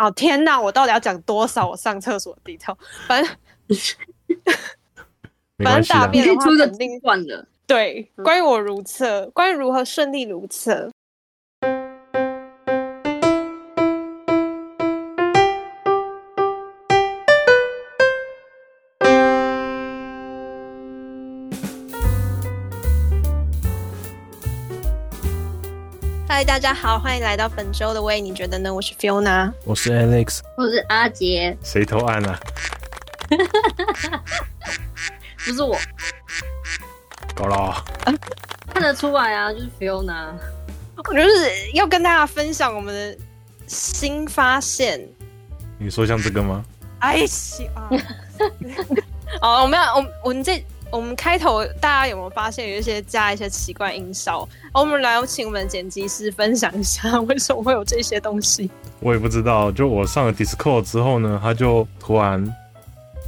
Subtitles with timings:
[0.00, 2.76] 哦天哪，我到底要讲多少我上厕所的地方？
[3.06, 3.36] 反正
[5.62, 7.46] 反正大便的话肯定断了。
[7.66, 10.90] 对，关于我如厕，关于如何顺利如厕。
[26.40, 28.72] 嗨，大家好，欢迎来到本周的喂，你觉得呢？
[28.72, 31.54] 我是 Fiona，我是 Alex，我是阿杰。
[31.62, 32.40] 谁投案啊？
[35.44, 35.76] 不是我。
[37.34, 37.84] 搞了。
[38.72, 40.32] 看得出来啊，就是 Fiona。
[40.96, 43.18] 我就是要跟大家分享我们的
[43.66, 44.98] 新发现。
[45.76, 46.64] 你说像这个吗？
[47.00, 47.26] 哎呀！
[49.42, 50.64] 哦，我们要，我我们这。
[50.92, 54.48] 我们开头大家有没有发现有一些加一些奇怪音效？
[54.74, 58.70] 我们来有请我们剪辑师分享一下为什么会有这些东西。
[58.98, 62.44] 我也不知道，就我上了 Discord 之后呢，他就突然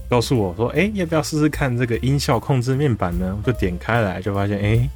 [0.09, 4.91] 告诉我说：“哎、欸，要不要试试看这个音效控制面板呢？”我就点开来，就发现哎、欸，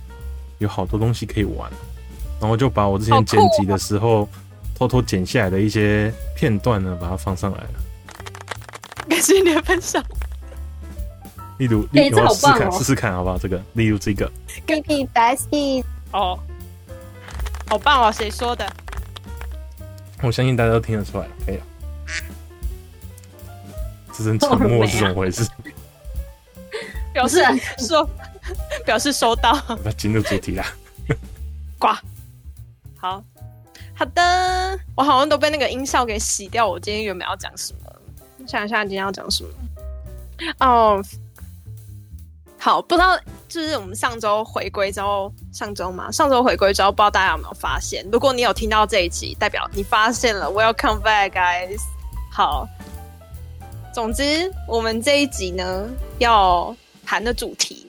[0.59, 1.70] 有好多东西可以玩，
[2.41, 4.28] 然后就把我之前剪辑的时候
[4.75, 7.70] 偷偷剪下来的一些片段呢，把它放上来了。
[9.09, 10.05] 感谢你的分享。
[11.59, 13.39] 例如，例如试试看，试试看，好不好？
[13.39, 14.31] 这个，例如这个。
[14.67, 16.39] P P Daisy 哦，
[17.69, 18.12] 好棒哦！
[18.12, 18.71] 谁说的？
[20.23, 21.62] 我相信大家都听得出来了，可以了。
[24.12, 25.47] 这声沉默是怎么回事？
[27.12, 27.43] 表示
[27.79, 28.09] 说，
[28.84, 29.59] 表示收到。
[29.83, 30.67] 那进入主题啦。
[31.79, 32.01] 挂。
[32.99, 33.23] 好
[33.95, 36.67] 好的，我好像都被那个音效给洗掉。
[36.67, 38.47] 我今天原本要讲什么？
[38.47, 39.51] 想一下，今天要讲什么？
[40.61, 41.03] 哦。
[42.59, 43.17] 好，不知道
[43.49, 48.05] 就是我们上周回归之后，上周嘛，上周回归之后，不知道大家有没有发现？
[48.11, 50.47] 如果你有听到这一集，代表你发现了。
[50.47, 51.79] Welcome back, guys。
[52.33, 52.67] 好，
[53.95, 57.89] 总之我们这一集呢要谈的主题，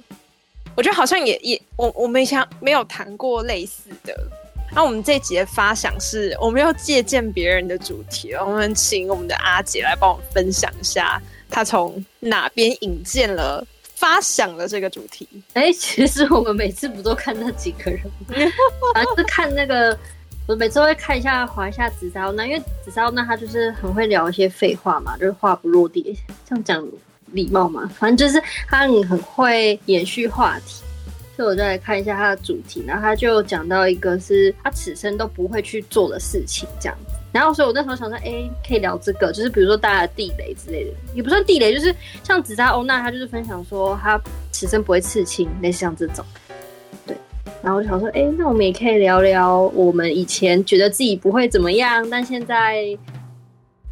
[0.75, 4.15] 我觉得好像也也我我没想没有谈过类似的。
[4.75, 11.19] 那我们这一集的发想是，我们要借鉴别人的主题，我们请我们的阿姐来帮我们分享一下，
[11.49, 13.65] 她从哪边引荐了。
[13.97, 17.99] 发想了这个主题，哎、欸，其实我们每次不都看那几个人，
[18.93, 19.97] 反正是看那个，
[20.45, 26.15] 我每次会看一下，滑一下紫砂那，因为紫砂那他就是很会聊一些废话嘛，就是话不落地，
[26.47, 26.87] 这样讲
[27.31, 30.83] 礼貌嘛，反正就是他很很会延续话题，
[31.35, 37.15] 所以我就来看一下他的主题，然后他就讲到一个是他此生都不会去做的事情，这样子。
[37.37, 44.19] 然后，所以我那时候想说，哎、欸，可以聊这个，就是比如说大家的地雷之类的，也不算地雷，就是像紫砂欧娜，她就是分享说她
[44.51, 46.25] 此生不会刺青，类似像这种。
[47.05, 47.15] 对。
[47.61, 52.97] 然后我就想说，哎、欸，那我们也可以聊聊我们以前觉得自己不会怎么样，但现在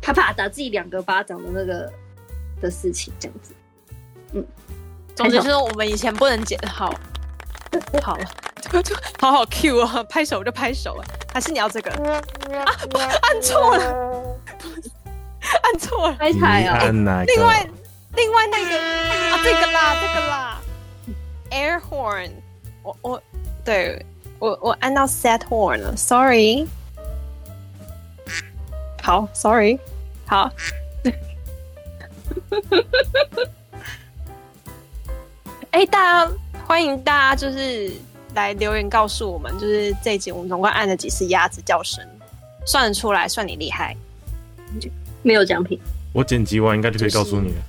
[0.02, 1.92] 啪啪打自己两个巴掌的那个
[2.60, 3.54] 的事情，这样子。
[4.34, 4.46] 嗯。
[5.16, 6.94] 总之就是我们以前不能剪好。
[8.02, 8.26] 好了，
[9.20, 10.04] 好好 Q 啊！
[10.10, 12.22] 拍手就拍手啊，还是你要这个啊？
[12.90, 14.38] 不，按错了，
[15.64, 16.84] 按错了，拍台啊！
[17.26, 17.68] 另外，
[18.16, 20.62] 另外那个啊，这个啦，这个啦
[21.52, 22.32] ，Air horn，
[22.84, 23.22] 我我
[23.64, 24.06] 对
[24.40, 26.68] 我我按到 Set horn 了，Sorry，
[29.02, 29.80] 好，Sorry，
[30.26, 30.52] 好，
[35.72, 36.32] 哎、欸，大家。
[36.68, 37.92] 欢迎大家就是
[38.36, 42.06] 来留言告诉我们，就是这一集我们总共按了几次鸭子叫声，
[42.66, 43.96] 算得出来，算你厉害。
[45.24, 45.80] 没有奖品，
[46.14, 47.62] 我剪辑完应该就可以告诉你了。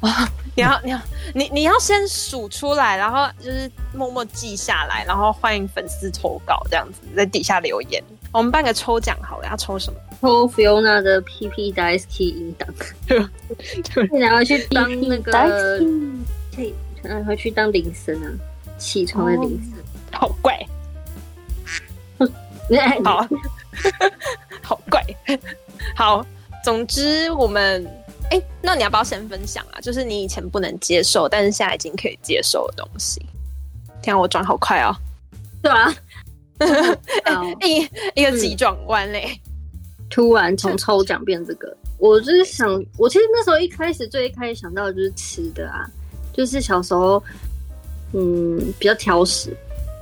[0.00, 1.00] 啊、就是， 你要你要
[1.34, 8.02] 你你要先数出来，然后就是默默记下来，然后欢迎粉丝投稿这样子，在底下留言。
[8.32, 9.98] 我们办个抽奖好了，要抽什么？
[10.20, 12.68] 抽 Fiona 的 PP Dice Key 音档。
[14.18, 15.30] 然后去当那个
[16.56, 16.74] 可以。
[17.04, 18.30] 嗯，回去当铃声啊，
[18.82, 19.82] 起床的铃声，
[20.12, 20.58] 好怪，
[23.04, 23.28] 好，
[24.62, 25.02] 好怪，
[25.96, 26.26] 好。
[26.64, 27.84] 总之，我们
[28.30, 29.80] 哎、欸，那你要不要先分享啊？
[29.80, 33.20] 就是你以前不能接受，但是现在已经可以接受的东西。
[34.00, 34.94] 天啊，我转好快哦！
[35.60, 35.92] 对啊，
[37.62, 39.40] 一一个急转弯嘞，
[40.08, 45.84] 突然从抽奖变这个，我就是想，我其实那时候一开始最一开始想到的就是吃的啊。
[46.32, 47.20] 就是小时候，
[48.12, 49.56] 嗯，比较挑食，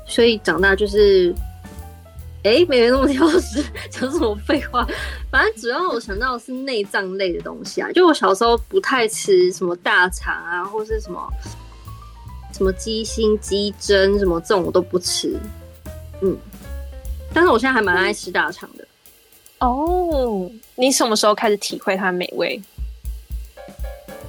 [0.07, 1.35] 所以长大就是，
[2.43, 4.87] 哎、欸，没人那么挑食， 讲什么废话？
[5.31, 11.29] 反正主要我想到的是内脏类的东西啊，就我小时候不太吃什么大肠啊，或是什么
[12.53, 15.39] 什么鸡心、鸡胗什么这种我都不吃，
[16.21, 16.37] 嗯，
[17.33, 18.85] 但是我现在还蛮爱吃大肠的，
[19.61, 22.61] 哦，你什么时候开始体会它的美味？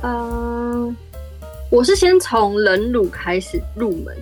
[0.03, 0.95] 嗯，
[1.71, 4.13] 我是先从冷卤开始入门，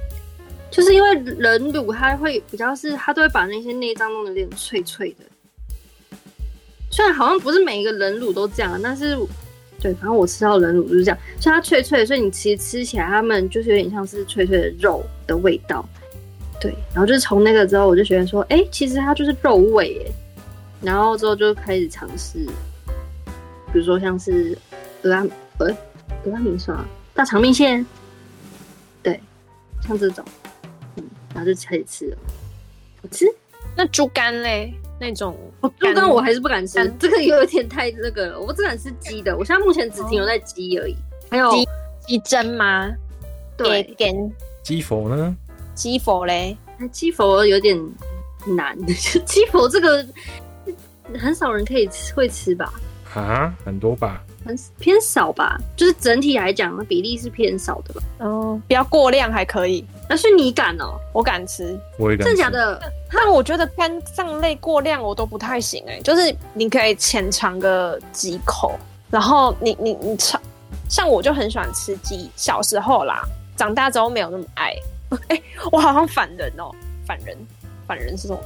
[0.70, 5.26] 就是因为冷卤它会比较是，它都会把那些内脏弄得有点脆脆的。
[6.92, 9.18] 虽然好像不是每一个冷卤都这样，但是
[9.82, 15.84] 对，反正我吃到冷卤就是这样，所以它脆脆，所以你其实吃起来它们就是有点像是脆脆的肉的味道。
[16.62, 20.12] 对，然后就是从那个之后，我就觉得说，哎、其实它就是肉味耶。
[20.84, 22.38] 然后之后就开始尝试，
[23.74, 24.56] 比如说像是
[25.02, 25.26] 俄阿
[25.58, 25.68] 呃
[26.26, 26.86] 俄阿米刷、
[27.20, 27.86] 大肠面线，
[29.04, 29.20] 对，
[29.86, 30.24] 像这种，
[30.96, 31.04] 嗯，
[31.36, 32.18] 然后就可以吃了。
[33.02, 33.26] 我吃
[33.76, 34.74] 那猪肝嘞？
[35.02, 39.38] 那种哦，猪肝我还是不敢吃，这个有点太那个了，我只敢吃鸡的。
[39.38, 40.96] 我现在目前只停留在鸡而已。
[41.30, 41.68] 还有鸡
[42.08, 42.90] 鸡胗吗？
[43.58, 43.84] 对，
[44.64, 45.36] 鸡佛呢？
[45.76, 46.58] 鸡佛嘞？
[46.90, 47.78] 鸡佛有点
[48.48, 48.78] 难，
[49.28, 50.06] 鸡佛这个。
[51.20, 52.72] 很少人可以吃，会吃吧？
[53.14, 54.24] 啊，很多吧？
[54.46, 55.58] 很偏少吧？
[55.76, 58.02] 就是整体来讲，比例是偏少的吧？
[58.20, 59.86] 哦，不要过量还可以。
[60.08, 61.00] 那是你敢哦？
[61.14, 62.36] 我敢吃，我也敢吃。
[62.36, 62.94] 真的假的？
[63.12, 66.02] 那我觉得肝脏类过量我都不太行哎、欸。
[66.02, 68.78] 就是你可以浅尝个几口，
[69.10, 70.40] 然后你你你尝，
[70.88, 73.24] 像我就很喜欢吃鸡，小时候啦，
[73.56, 74.76] 长大之后没有那么爱。
[75.30, 76.76] 哎、欸，我好像反人哦、喔，
[77.08, 77.36] 反人，
[77.88, 78.40] 反人是什么？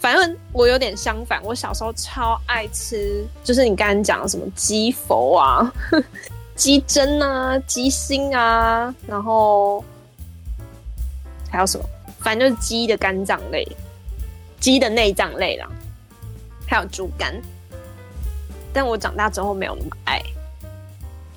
[0.00, 5.72] 反正我有点相反，我小时候超爱吃，就是你刚刚讲的什么鸡佛啊、
[6.54, 9.84] 鸡胗啊、鸡心啊，然后
[11.50, 11.84] 还有什么，
[12.20, 13.66] 反正就是鸡的肝脏类、
[14.60, 15.68] 鸡的内脏类啦，
[16.64, 17.34] 还有猪肝。
[18.72, 20.22] 但我长大之后没有那么爱，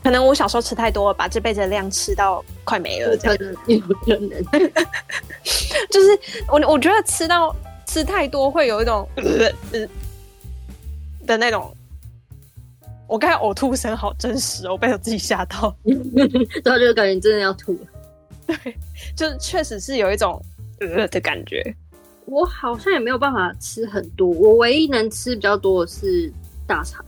[0.04, 4.44] 可能我小时候吃太多了，把这辈子的量吃到快没了，这样有可能。
[5.90, 7.56] 就是我我觉得吃到。
[7.92, 9.24] 吃太多会有一种呃
[9.78, 9.86] 呃
[11.28, 11.76] 的那种，
[13.06, 15.76] 我刚才呕吐声好真实哦，我被我自己吓到，
[16.64, 17.80] 然后就感觉你真的要吐了。
[18.48, 18.78] 对，
[19.14, 20.42] 就是确实是有一种
[20.80, 21.62] 呃的感觉。
[22.28, 26.32] 我好像也没有办法吃很多，我唯一能吃比较多的是
[26.66, 27.04] 大肠，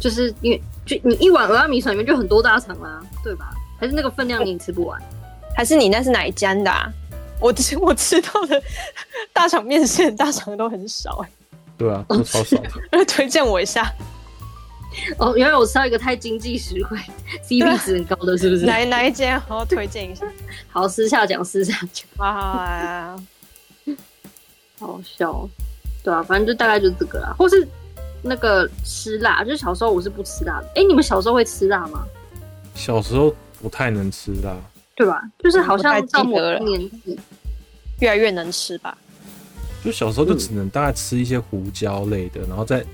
[0.00, 3.54] 就是因为就你一碗蚵仔米粉里面就很多大肠啦，对吧？
[3.78, 4.98] 还是那个分量你吃不完？
[5.54, 6.90] 还是你那是哪一家的啊？
[7.44, 8.62] 我吃我吃到的
[9.30, 11.56] 大肠面线，大肠都很少哎、欸。
[11.76, 13.04] 对啊， 都超少的。
[13.04, 13.92] 推荐我一下。
[15.18, 16.96] 哦，原来我吃到一个太经济实惠
[17.46, 18.64] ，CP 值很高的，是不是？
[18.64, 19.38] 哪哪一间？
[19.40, 20.26] 好好推荐一下。
[20.72, 22.06] 好，私下讲，私下讲。
[22.16, 23.22] 好好啊。
[24.80, 25.46] 好笑。
[26.02, 27.34] 对啊，反正就大概就是这个啦。
[27.38, 27.68] 或是
[28.22, 30.66] 那个吃辣，就是小时候我是不吃辣的。
[30.68, 32.06] 哎、欸，你们小时候会吃辣吗？
[32.74, 34.56] 小时候不太能吃辣。
[34.96, 35.22] 对吧？
[35.38, 37.18] 就是好像到某个年纪，
[38.00, 38.96] 越来越能吃吧。
[39.84, 42.84] 就小时候就只能大概吃一些胡椒类的，嗯、然后再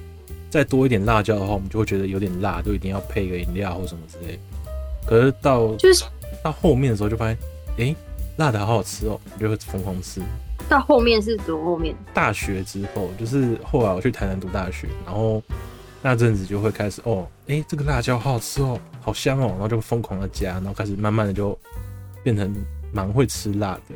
[0.49, 4.41] 再多一点辣椒的话，我们就会觉得有点辣，就一定要配个饮料或什么之类的。
[5.07, 6.05] 可是到就是
[6.43, 7.39] 到后面的时候，就发现，
[7.77, 7.97] 哎、欸，
[8.39, 10.21] 辣的好好吃哦，就会疯狂吃。
[10.69, 11.95] 到后面是多后面？
[12.15, 15.43] 大学之后，就是后来我去台南读大学，然后
[16.03, 21.57] 那阵子就会开始哦，哎、欸，这个辣椒好好吃哦，好香哦，然后就疯狂的加，然后开始慢慢的就。
[22.23, 22.55] 变成
[22.93, 23.95] 蛮会吃辣的，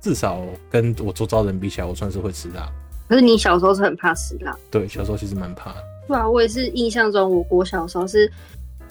[0.00, 2.68] 至少跟我周遭人比起来，我算是会吃辣。
[3.08, 4.56] 可是你小时候是很怕吃辣？
[4.70, 5.82] 对，小时候其实蛮怕的。
[6.06, 8.30] 对啊，我也是印象中，我我小时候是，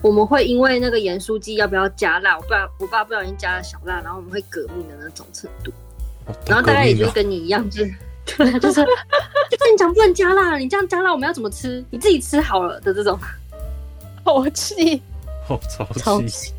[0.01, 5.71] 我们会因为那个盐酥鸡要不要加辣，我爸我爸不小心加了小辣，然后我们会革命的那种程度。
[6.25, 7.93] 哦、然后大概也就跟你一样，就是
[8.37, 8.75] 对，就是
[9.49, 11.83] 就是你讲不能加辣，你这样加辣我们要怎么吃？
[11.89, 13.17] 你自己吃好了的这种，
[14.23, 15.01] 好气，
[15.45, 15.59] 好
[15.97, 16.53] 超气。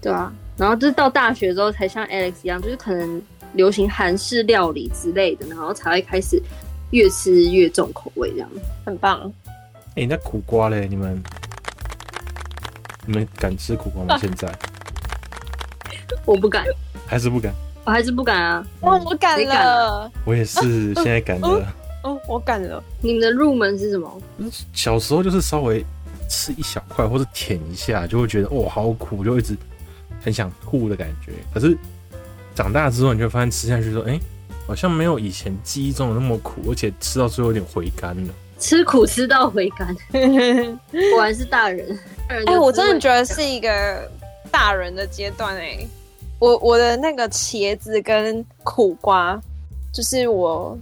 [0.00, 3.22] 对啊，然后就是到大学之后才像 Alex 一样，就是可能
[3.54, 6.40] 流行韩式料理之类的，然后才会开始
[6.90, 8.48] 越吃越重口味，这样
[8.84, 9.32] 很棒。
[9.96, 10.86] 哎、欸，那苦瓜嘞？
[10.88, 11.22] 你们
[13.06, 14.14] 你们敢吃苦瓜吗？
[14.14, 14.52] 啊、现在
[16.24, 16.64] 我不敢，
[17.06, 17.52] 还是不敢，
[17.84, 18.66] 我还是不敢啊！
[18.80, 21.74] 哦、嗯，我敢了，我也是现在敢了。
[22.04, 22.82] 哦、我敢了。
[23.00, 24.22] 你们的入门是什么？
[24.72, 25.84] 小时候就是稍微
[26.30, 29.56] 吃一小块或者舔一下，就会觉得哦好苦，就一直。
[30.20, 31.76] 很想吐的感觉，可是
[32.54, 34.20] 长大之后你就发现吃下去说，哎、欸，
[34.66, 38.34] 好像没有以前记忆中的那么苦，而且吃到最后有点回甘了。
[38.58, 39.94] 吃苦吃到回甘，
[41.14, 41.96] 果然是大人。
[42.28, 44.10] 哎、欸，我真的觉得是一个
[44.50, 45.86] 大人的阶段哎。
[46.40, 49.40] 我我的那个茄子跟苦瓜，
[49.92, 50.76] 就是我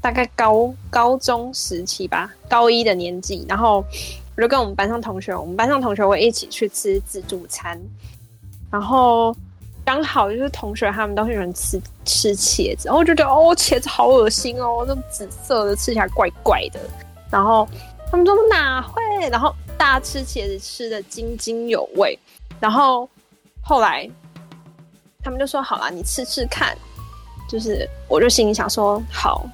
[0.00, 3.84] 大概高高中时期吧，高一的年纪，然后
[4.36, 7.80] 我就跟我们班上同学，我们班上同学会一起去吃自助餐。
[8.70, 9.34] 然后
[9.84, 16.78] 刚好就是同学他们都很喜欢吃吃茄子，然后我就觉得哦，茄子好恶心哦，那种紫色的吃起来怪怪的。
[17.30, 17.68] 然后
[18.10, 19.02] 他们说哪会？
[19.30, 22.18] 然后大家吃茄子吃的津津有味。
[22.60, 23.08] 然后
[23.62, 24.08] 后来
[25.22, 26.76] 他们就说好啦，你吃吃看。
[27.48, 29.44] 就是我就心里想说好，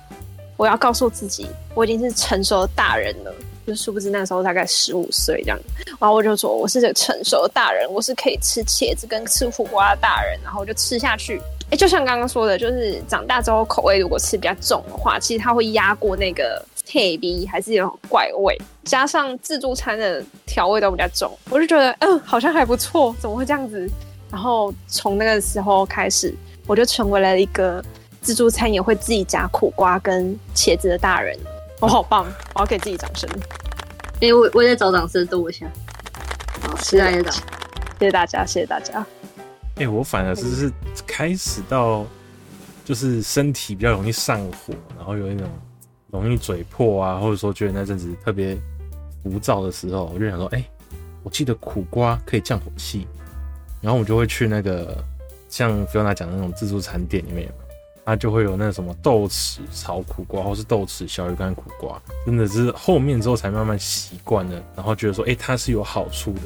[0.59, 3.35] 我要告诉自己我已经是成熟的大人了。
[3.67, 5.59] 就殊不知那时候大概十五岁这样，
[5.99, 11.41] 然后我就说我是个成熟的大人，我是可以吃茄子跟吃苦瓜的大人，然后我就吃下去。
[11.71, 23.85] 哎，就像刚刚说的，就是长大之后口味如果吃比较重的话，其实它会压过那个铁鼻，还是有怪味，加上自助餐的调味都比较重，我就觉得嗯好像还不错，怎么会这样子？
[24.31, 26.33] 然后从那个时候开始，
[26.69, 27.85] 我就成为了一个
[28.21, 31.37] 自助餐也会自己夹苦瓜跟茄子的大人。
[31.79, 32.27] 我、哦、好棒！
[32.55, 33.29] 我要给自己掌声。
[34.15, 35.71] 哎、欸，我我也在找掌声，等我一下。
[36.63, 37.41] 好，期待的，谢
[38.01, 38.99] 谢大家，谢谢大家。
[39.75, 40.73] 哎、欸，我反而是是
[41.07, 42.07] 开始到，
[42.83, 45.47] 就是身体比较容易上火，然后有一种
[46.11, 48.57] 容易嘴破啊，或者说觉得那阵子特别
[49.23, 50.71] 浮躁的时候，我就想说，哎、欸，
[51.23, 53.07] 我记得苦瓜可以降火气，
[53.83, 54.97] 然后我就会去那个
[55.51, 57.53] 像 Fiona 讲的那种自助餐店里面。
[58.07, 66.43] 它就会有那什么豆豉炒苦瓜，或是豆豉小鱼干苦瓜，真的是后面之后才慢慢习惯了，然后觉得说，哎、欸，它是有好处的。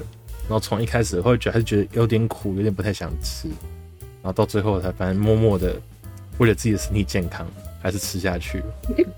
[0.49, 3.47] 然后从一开始会觉得还是觉得有点苦，有点不太想吃，
[4.21, 5.76] 然后到最后才反正默默的
[6.38, 7.47] 为了自己的身体健康，
[7.83, 8.62] 还是吃下去。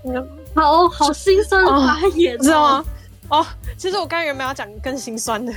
[0.53, 2.85] 好好心酸的发言， 知道吗？
[3.29, 3.45] 哦，
[3.77, 5.53] 其实我刚原本要讲更心酸的，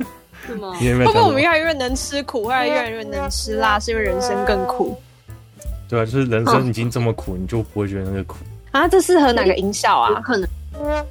[0.46, 0.72] 是吗？
[0.72, 5.00] 会不会我们越来越能吃苦，越来越能吃辣，是因为人生更苦。
[5.90, 8.36] 对啊，就是人生已经这么苦，哦、你就不会觉得那个苦
[8.70, 8.86] 啊？
[8.86, 10.10] 这适合哪个音效啊？
[10.10, 10.48] 有可能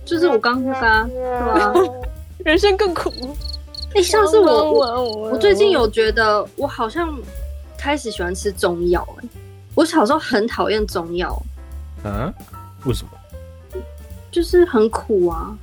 [0.06, 1.74] 就是我刚刚说的，对吧？
[2.46, 3.12] 人生更苦。
[3.90, 7.14] 哎、欸，像是我，我，我最近有觉得，我好像
[7.78, 9.06] 开始喜欢吃中药。
[9.22, 9.28] 哎，
[9.76, 11.42] 我小时候很讨厌中药。
[12.06, 12.34] 嗯？
[12.86, 13.12] 为什么？
[14.32, 15.54] 就是很苦啊，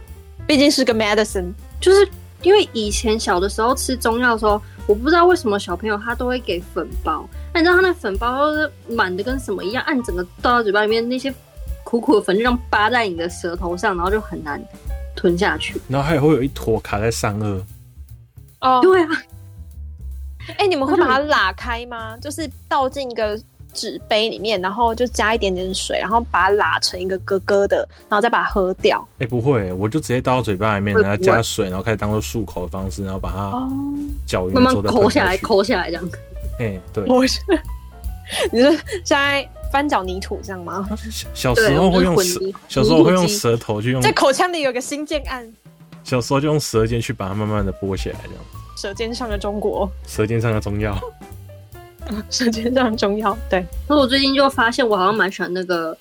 [0.46, 1.52] 毕竟是个 medicine。
[1.80, 2.06] 就是
[2.42, 7.25] 因为以前小的时候吃中药的时候，我不知道为什么小朋友他都会给粉包。
[7.60, 11.32] 你知道它那粉包都是满的，跟什么一样，按整个倒到嘴巴里面，那些
[11.84, 14.62] 苦苦的粉就这样扒在你的舌头上，然后就很难
[15.14, 15.80] 吞下去。
[15.88, 17.62] 然后还会有一坨卡在上颚。
[18.60, 19.08] 哦，对啊。
[20.48, 22.16] 哎、欸，你们会把它拉开吗？
[22.18, 23.36] 就是倒进一个
[23.72, 29.00] 纸杯里面，然后就加一点点水，然后把它拉成一个咯咯的，然后再把它喝掉。
[29.14, 33.68] 哎、欸，不会，我就直接倒到嘴巴里面，然后加水，然后开始当做漱口的方式，然后把它
[34.24, 36.16] 搅匀，慢慢抠下来，抠下来这样子。
[36.58, 37.40] 哎、欸，对，我是
[38.50, 40.88] 你是在翻搅泥土这样吗？
[41.34, 45.46] 小时候会用舌，小时候会用舌头去用， 在口腔里有个新建案。
[46.02, 48.44] 小时候就用舌尖去把它慢慢的剥起来，这样。
[48.76, 50.98] 舌尖上的中国，舌尖上的中药，
[52.30, 53.36] 舌尖上的中药。
[53.50, 55.96] 对，那我最近就发现，我好像蛮喜欢那个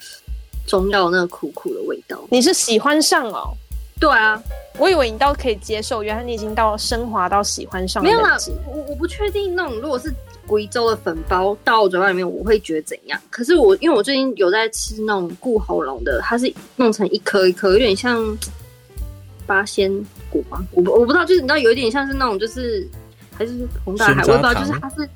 [0.67, 2.19] 中药那个苦苦的味道。
[2.29, 3.53] 你是喜欢上哦？
[3.99, 4.41] 对啊，
[4.77, 8.03] 我以为你倒可以接受，原来你已经到升华到喜欢上。
[8.03, 10.13] 没有啦，我我不确定那种如果是。
[10.47, 13.19] 贵州的粉包到我嘴巴里面，我会觉得怎样？
[13.29, 18.37] 可是我因为我最近有在吃那种固喉咙的，它是弄成一颗一颗，有点像
[19.47, 19.91] 八仙
[20.29, 20.63] 果吗？
[20.71, 22.87] 我我不知道，就是你知道，有一点像是那种，就是
[23.33, 25.09] 还是红大海，我不知道，就是它是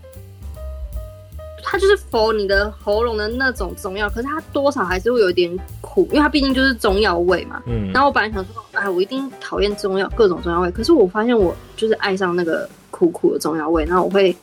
[1.63, 7.62] 它就是否你的喉咙的那种中药，可是它多少还是会有一点苦，因为它毕竟就是中药味嘛。
[7.67, 7.91] 嗯。
[7.91, 10.71] 然后我本来想说，哎，我一定讨厌中药，各种中药味。
[10.71, 14.36] 可是我发现我就是爱上那个苦苦的中药味，然后我会。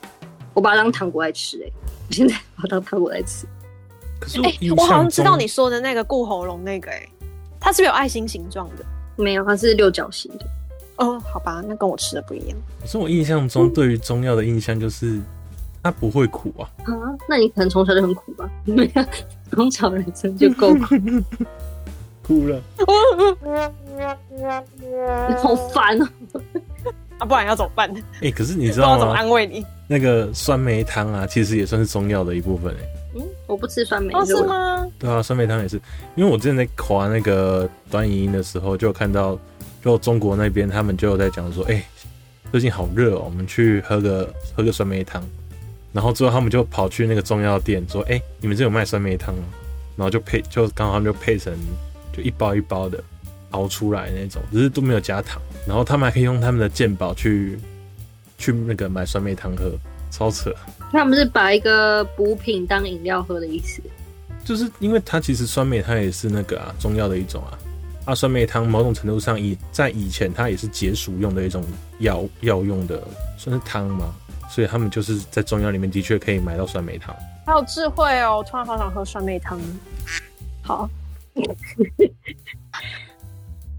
[0.56, 1.70] 我把它当糖果来吃，哎，
[2.08, 3.46] 我现在把它当糖果来吃。
[4.18, 7.06] 可是我，欸、我好像知道你说的那个顾喉咙那个，哎，
[7.60, 8.84] 它是不是有爱心形状的？
[9.16, 10.46] 没有，它是六角形的。
[10.96, 12.56] 哦，好吧，那跟我吃的不一样。
[12.80, 15.20] 可是我印象中对于中药的印象就是
[15.82, 16.64] 它不会苦啊。
[16.84, 16.94] 啊，
[17.28, 18.50] 那你可能从小就很苦吧？
[18.64, 19.04] 没有，
[19.50, 20.94] 从小人生就够苦。
[22.26, 22.60] 哭了。
[25.28, 26.08] 你 好烦哦。
[27.18, 27.90] 啊，不然要怎么办？
[28.16, 28.98] 哎、欸，可是你 知道吗？
[28.98, 29.64] 怎么安慰你？
[29.88, 32.80] 那个酸梅汤啊，其实也算是中药的一部分哎。
[33.14, 34.12] 嗯，我不吃酸梅。
[34.12, 34.86] 哦，是吗？
[34.98, 35.80] 对啊，酸梅汤也是。
[36.14, 39.38] 因为我之前在滑那个短影音的时候，就看到，
[39.82, 41.84] 就中国那边他们就有在讲说，哎、欸，
[42.50, 45.22] 最近好热哦，我们去喝个喝个酸梅汤。
[45.92, 49.44] 然后之后他们就跑去那个中药店说，哎、欸，你们这有卖酸梅汤吗？
[49.96, 51.54] 然后就配，就刚好他们就配成
[52.12, 53.02] 就一包一包的。
[53.56, 57.58] 熬出来那种，只是都没有加糖，然后他们还可以用他们的健保去
[58.36, 59.72] 去那个买酸梅汤喝，
[60.10, 60.54] 超扯。
[60.92, 63.80] 他们是把一个补品当饮料喝的意思，
[64.44, 67.58] 就是因为它其实酸梅它也是那个啊中药的一种啊，
[68.04, 71.64] 啊酸梅汤某种程度上以在以前它也是解暑用的一种
[72.00, 73.02] 药药用的，
[73.38, 74.12] 算是汤吗？
[74.50, 77.14] 所以他们就是在中药里面的确可以买到酸梅汤。
[77.46, 78.38] 好有智慧哦！
[78.38, 79.58] 我突然好想喝酸梅汤。
[80.62, 80.88] 好，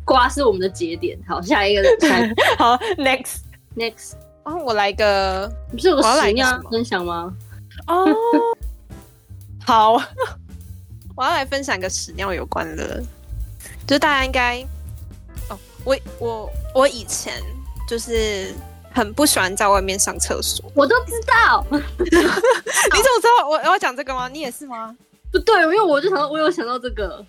[0.08, 1.20] 瓜是我们的节点。
[1.28, 3.40] 好，下一个，下一个 好，next
[3.76, 4.14] next。
[4.44, 7.34] 哦，我来个，不是有个屎尿分享吗？
[7.88, 8.08] 哦，
[9.68, 10.02] 好，
[11.18, 13.04] 我要来分享一个屎尿有关的，
[13.86, 14.66] 就是大家应该，
[15.50, 17.34] 哦，我我我以前
[17.90, 18.54] 就是
[18.94, 21.66] 很不喜欢在外面上厕所，我都知道。
[21.70, 21.78] 你
[22.10, 24.30] 怎么知道我我要讲这个吗？
[24.30, 24.96] 你也是吗？
[25.30, 27.22] 不对，因为我就想到，我有想到这个。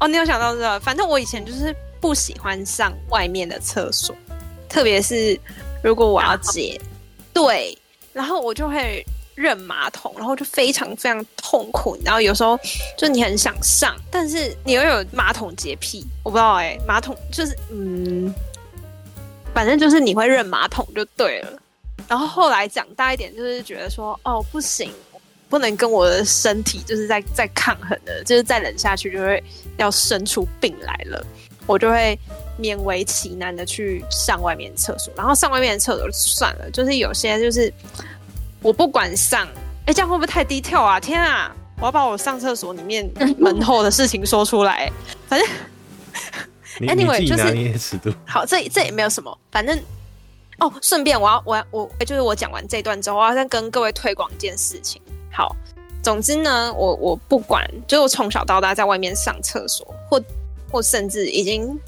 [0.00, 0.80] 哦，你有想到这个？
[0.80, 4.14] 反正我以前就是不喜欢上外面的厕所，
[4.68, 5.40] 特别是。
[5.82, 6.78] 如果我要解，
[7.32, 7.78] 对，
[8.12, 9.02] 然后我就会
[9.34, 11.96] 认马桶，然后就非常非常痛苦。
[12.04, 12.58] 然后有时候
[12.98, 18.34] 就你很想上，但是你又有马桶洁癖，我不知道哎、欸，马桶就是嗯，
[19.54, 21.58] 反正就是你会认马桶就对了。
[22.06, 24.90] 然后后来长大一点，就是觉得说哦不行，
[25.48, 29.42] 不能跟我的身体就是在在抗衡的，就是再忍下去就会
[29.78, 31.26] 要生出病来了，
[31.66, 32.18] 我就会。
[32.56, 37.74] 勉为其难的去上外面厕所，然后上外面的厕所就算了，就是有些就是
[38.62, 39.44] 我不管上，
[39.86, 41.00] 哎，这样会不会太低调啊？
[41.00, 44.88] 天啊，我要把我上厕所里面 门后的事情说出来。
[45.26, 45.48] 反正
[46.86, 49.76] ，anyway 就是好，这这也没有什么，反正
[50.60, 55.02] 哦，顺便我要我要我就是我讲完这段之后，我要再跟各位推广一件事情。
[55.32, 55.56] 好，
[56.04, 60.22] 总之呢，我我不管，就我从小到大在外面上厕所，或
[60.74, 61.78] 或甚至已经。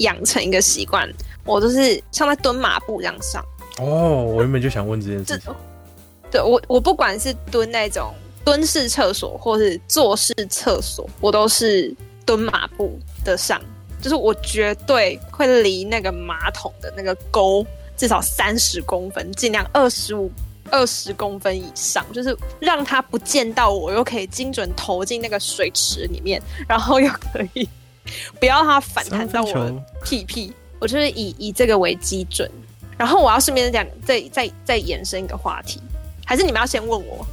[0.00, 1.10] 养成一个习惯，
[1.42, 3.42] 我都是像在蹲马步这样上。
[3.78, 5.54] 哦，我原本就想问这件事情。
[6.30, 8.12] 对，我我不管是蹲那种
[8.44, 13.58] 蹲式厕所，或是坐式厕所，我都是蹲马步的上。
[14.02, 20.30] 就是我绝对会离那个马桶的那个沟至少三十公分，尽量二十五、
[20.70, 26.38] 二十公分以上，就是让它不见到我，又可以精准投进那个水池里面，
[26.68, 27.66] 然后又可以。
[28.38, 32.50] 不要让它反弹到我屁屁，我就是以以这个为基准。
[32.98, 35.78] 然后我要顺便讲，再再再延伸一个话题，
[36.24, 37.26] 还是你们要先问我？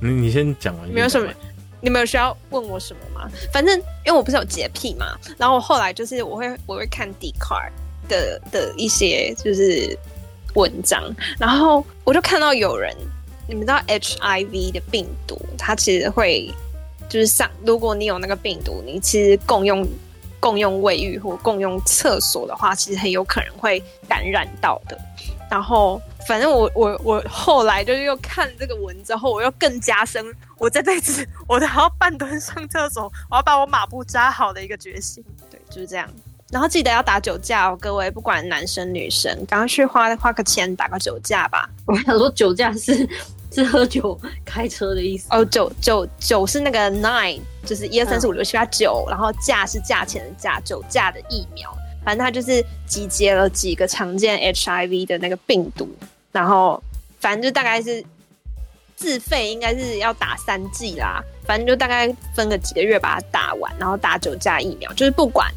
[0.00, 0.88] 你你先讲完。
[0.88, 1.32] 没有什么，
[1.80, 3.30] 你们有需要问我什么吗？
[3.52, 7.70] 反正因为我不是有洁癖嘛，然后我后来就是我会我会看 Dcard
[8.08, 9.96] 的的一些就是
[10.54, 11.04] 文章，
[11.38, 12.92] 然后我就看到有人，
[13.46, 16.52] 你们知道 HIV 的病毒，它其实会
[17.08, 19.86] 就是上，如果你有那个病毒，你其实共用。
[20.44, 25.00] 共用卫浴或共用厕所的话，其实很有可能会感染到的。
[25.50, 30.22] 然后，反正我我我后来就是又看这个文之后，我又更加深
[30.58, 35.24] 我这辈子我都要半蹲上厕所，我要把我马步扎好的一个决心。
[35.50, 36.06] 对，就是这样。
[36.50, 41.66] 然后记得要打酒驾哦，各位，不管男生女生，赶快去花花个钱打个酒驾吧。
[41.86, 43.08] 我想说酒驾是。
[43.54, 51.72] 是喝酒开车的意思哦，酒酒酒是那个 nine，就是一二三四五六七八九，然后价是价钱的价，酒驾的疫苗，
[52.04, 55.88] 反正它就是集结了几个常见 HIV 的那个病毒，
[56.32, 56.82] 然后
[57.20, 58.04] 反正就大概是
[58.96, 65.48] 自费应该是要打三剂啦，反正就大概分个几个月把它打完，然后打酒驾疫苗，就是不管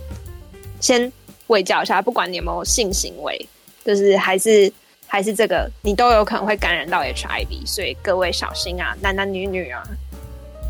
[0.80, 1.12] 先
[1.48, 3.50] 喂教一下，不管你有没有性行为，
[3.84, 4.72] 就是还是。
[5.10, 9.82] 还是这个，你都有可能会感染到 HIV，所以各位小心啊，男男女女啊，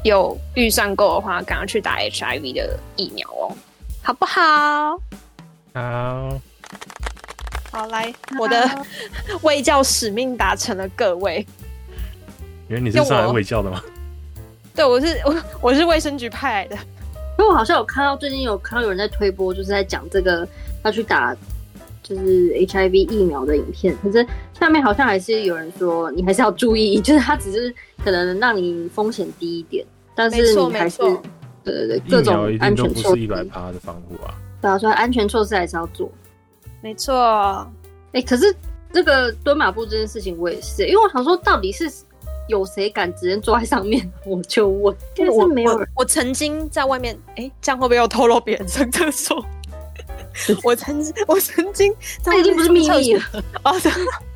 [0.03, 3.51] 有预算够的话，赶快去打 HIV 的疫苗哦，
[4.03, 5.01] 好不好？
[5.73, 6.39] 好，
[7.71, 8.85] 好来，我的
[9.41, 11.45] 卫教使命达成了，各位。
[12.67, 13.81] 原来你是上来卫教的吗？
[14.75, 20.47] 对，我是我我是卫生局派来的，因为我好像有看到最近有看到有人在推播，就是在讲这个
[20.83, 21.35] 要去打。
[22.07, 24.25] 就是 HIV 疫苗的影片，可是
[24.57, 30.99] 下面好像还是有人说你还是要注意， 就是它只是可能让你风险低一点，但是你还是
[31.65, 34.33] 对对对各种安全措施，不是一百趴的防护啊。
[34.61, 36.09] 对啊，所以安全措施还是要做。
[36.81, 37.13] 没错，
[38.13, 38.55] 哎、欸，可是
[38.93, 41.91] 这个蹲马步这件事情，我也是，因为我想说，到底是
[42.47, 44.09] 有谁敢直接坐在上面？
[44.25, 45.87] 我就问，但是没有人。
[45.95, 49.45] 我，我曾经在外面，哎、欸，这样会不会又透露别人上厕所？
[50.63, 53.23] 我曾经，我曾经在外面，已经不是秘密了
[53.63, 53.75] 哦。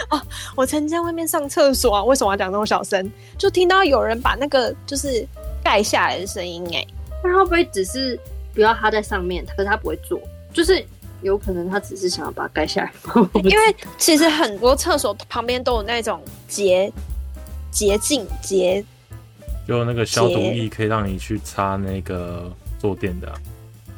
[0.10, 0.22] 哦，
[0.56, 3.12] 我曾经在外面上厕所啊，为什么要讲那么小声？
[3.38, 5.26] 就听到有人把那个就是
[5.64, 6.86] 盖下来的声音哎。
[7.24, 8.20] 那会不会只是
[8.54, 10.20] 不要他在上面，可是他不会坐？
[10.54, 10.84] 就是
[11.22, 12.92] 有可能他只是想要把它盖下来。
[13.44, 16.92] 因为其实很多厕所旁边都有那种洁
[17.70, 18.84] 洁净洁，
[19.68, 23.32] 就那个消毒液可以让你去擦那个坐垫的。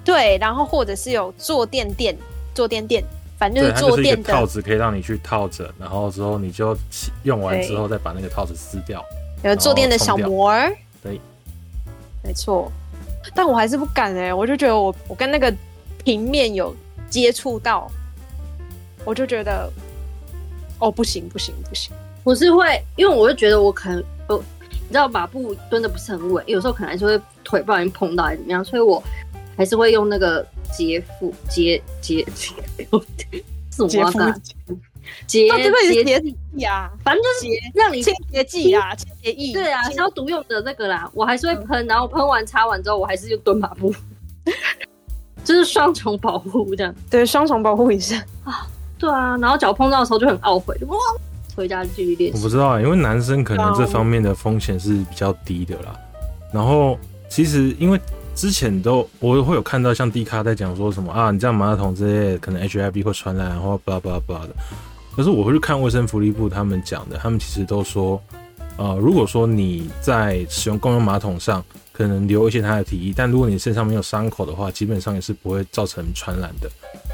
[0.04, 2.18] 对，然后或者是有坐垫垫、
[2.54, 3.04] 坐垫垫
[3.38, 6.76] 反正，就是坐垫套，子，可以让你去套着，然后之后你就
[7.24, 9.04] 用完之后再把那个套子撕掉。
[9.44, 10.74] 有坐垫的小模儿。
[11.02, 11.20] 对，
[12.24, 12.72] 没错。
[13.34, 15.54] 但我还是不敢哎、我就觉得我我跟那个
[16.04, 16.76] 平面有
[17.10, 17.90] 接触到，
[19.06, 19.72] 我就觉得，
[20.80, 21.92] 哦，不行不行不行。
[22.24, 29.02] 我是会，因为我就觉得我可能，我你知道马步蹲的不是很稳，有时候可能还是会腿不小心碰到还是怎么样，所以我
[29.56, 32.54] 还是会用那个接腹接接接，
[33.72, 34.42] 什么洁肤的
[35.28, 39.54] 接到底是接，洁剂啊，反正就是让你清洁剂啊，清洁液。
[39.54, 43.94] 对啊，清消毒用的那个啦，我还是会喷，然后喷完擦完之后，我还是就蹲马步，
[45.44, 46.96] 就是双重保护这样。
[47.10, 48.68] 对，双重保护一下啊。
[48.98, 50.98] 对啊，然后脚碰到的时候就很懊悔，就哇，
[51.56, 52.38] 回家继续练习。
[52.38, 56.00] 我不知道、欸，因为男生可能这方面的风险是比较低的啦。
[56.54, 56.98] 然后
[57.30, 58.00] 其实因为
[58.36, 64.56] 之前都我会有看到像 D 卡在讲说什么啊，你这样马桶这些可能 HIV 会传染，然后巴拉巴拉巴拉的。
[65.16, 68.22] 可是我会去看卫生福利部他们讲的，他们其实都说，
[68.78, 76.70] 呃，如果说你在使用公用马桶上可能留一些他的体液，但如果你身上没有伤口的话，基本上也是不会造成传染的。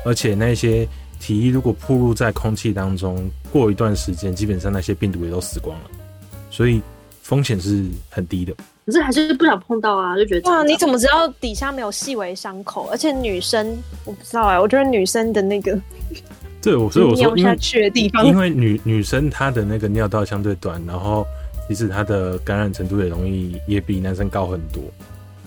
[0.05, 0.87] 而且那些
[1.19, 5.89] 体液如果暴露在空气当中，过一段时间，基本上那些病毒也都死光了，
[6.49, 6.81] 所以
[7.21, 8.55] 风险是很低的。
[8.89, 12.87] 可是还是不想碰到啊，就觉得哇，你怎么知道底下没有细微伤口？
[12.91, 15.79] 而且女生我不知道哎、我觉得女生的那个
[16.59, 21.23] 对，我所以我说，尿下因为去的地方，因为女女生她的那个尿道相对短，然后
[21.67, 24.81] 其实她的感染程度也容易也比男生高很多，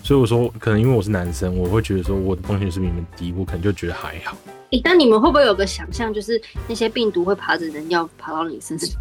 [0.03, 4.35] 所以我说可能因为我是男生，我会觉得说我的风险是比你们低，我可能就觉得还好。
[4.71, 8.99] 诶，但你们会不会有个想象，就是那些病毒会爬着人要爬到你身上？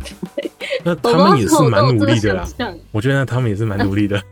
[0.85, 2.47] 那他们也是蛮努力的啦
[2.93, 4.23] 我觉得他们也是蛮努力的。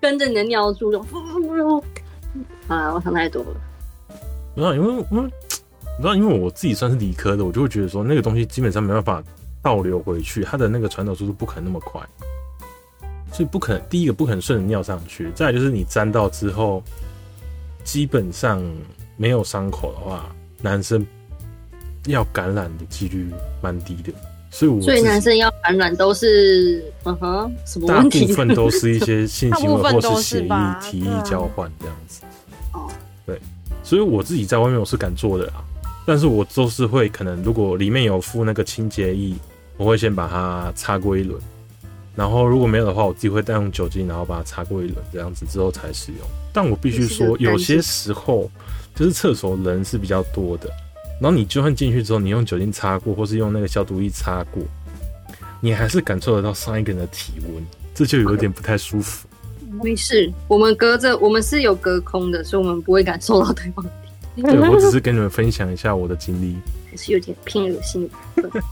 [0.00, 0.98] 跟着你的尿柱就，
[2.66, 3.48] 啊，我想太多了。
[4.54, 9.22] 不知道，因为因为你知道，因为我自己算是理科的，我就会觉得说那个东西基本上没办法
[9.62, 12.00] 倒流回去，它的那个传导速度不可能那么快，
[13.36, 16.82] 所以不可能第一个不可能顺着尿上去，再来就是你沾到之后，
[17.84, 18.64] 基本上
[19.18, 21.06] 没有伤口的话，男生
[22.06, 24.10] 要感染的几率蛮低的，
[24.50, 28.08] 所以我所以男生要感染都是，嗯哼，什么大部？
[28.34, 32.22] 分都是一些 性行为或是血液是吧体对啊液交换这样子。
[32.72, 32.88] 哦，
[33.26, 33.38] 对，
[33.82, 35.62] 所以我自己在外面我是敢做的啊，
[36.06, 39.34] 但是我都是会可能如果里面有附那个清洁液，
[39.76, 41.38] 我会先把它擦过一轮，
[42.16, 46.20] 然后如果没有的话，我自己会带用酒精，然后把它擦过一轮，这样子之后才使用。
[46.52, 48.50] 但我必须说，有些时候
[48.94, 50.70] 就是厕所人是比较多的，
[51.20, 54.62] 然后你就算进去之后，你用酒精擦过，或是用那个消毒液擦过，
[55.60, 57.62] 你还是感受得到上一个人的体温，
[57.94, 59.28] 这就有点不太舒服。
[59.82, 63.90] 没事，我们隔着，我们是有隔空的，所以我们不会感受到对方的
[64.34, 66.56] 体对，我只是跟你们分享一下我的经历。
[66.90, 68.62] 还，是有点偏恶心的部分。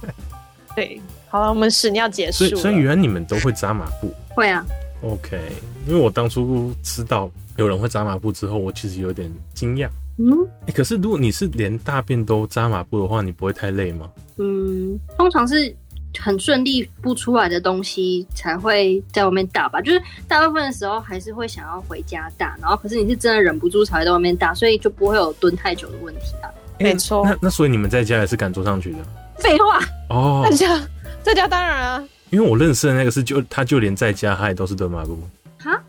[0.74, 1.00] 对，
[1.34, 2.80] 好了，我们屎尿结所以，束所以了。
[2.80, 4.64] 原来你们都会扎马步会啊
[5.02, 5.36] ，，OK？
[5.84, 9.88] 因为我当初知道有人会扎马步之后，我其实有点惊讶。
[10.16, 10.30] 嗯
[10.66, 14.08] 欸可是如果你是连大便都扎马步的话，你不会太累吗？
[14.36, 15.74] 嗯，通常是
[16.20, 26.46] 很顺利不出来的东西才会在外面大吧，就是大部分的时候还是会想要回家大，然后可是你是真的忍不住才会在外面大，所以就不会有蹲太久的问题啊。
[26.78, 28.98] 欸没错那那所以你们在家也是敢坐上去的
[29.38, 30.56] 废话，哦在？
[30.56, 30.80] 家，
[31.24, 35.18] 在家当然啊，因为我认识的那个是就他就连在家他也都是蹲马步。
[35.58, 35.82] 哈，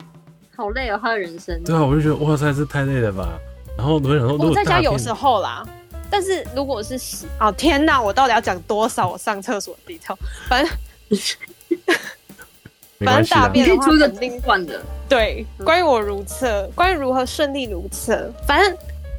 [0.56, 1.62] 好累哦，他的人生。
[1.62, 3.28] 对啊，我就觉得哇塞，这太累了吧。
[3.76, 5.62] 然后我就想说，我在家有时候啦，
[6.08, 10.16] 但是如果是洗，哦天哪，我到底要讲多少我上厕所的 detail？
[10.48, 10.74] 反正
[13.00, 13.46] 反正大。
[13.46, 18.74] 便的话肯定段的，对，关于我如厕，关于如何顺利如厕，反正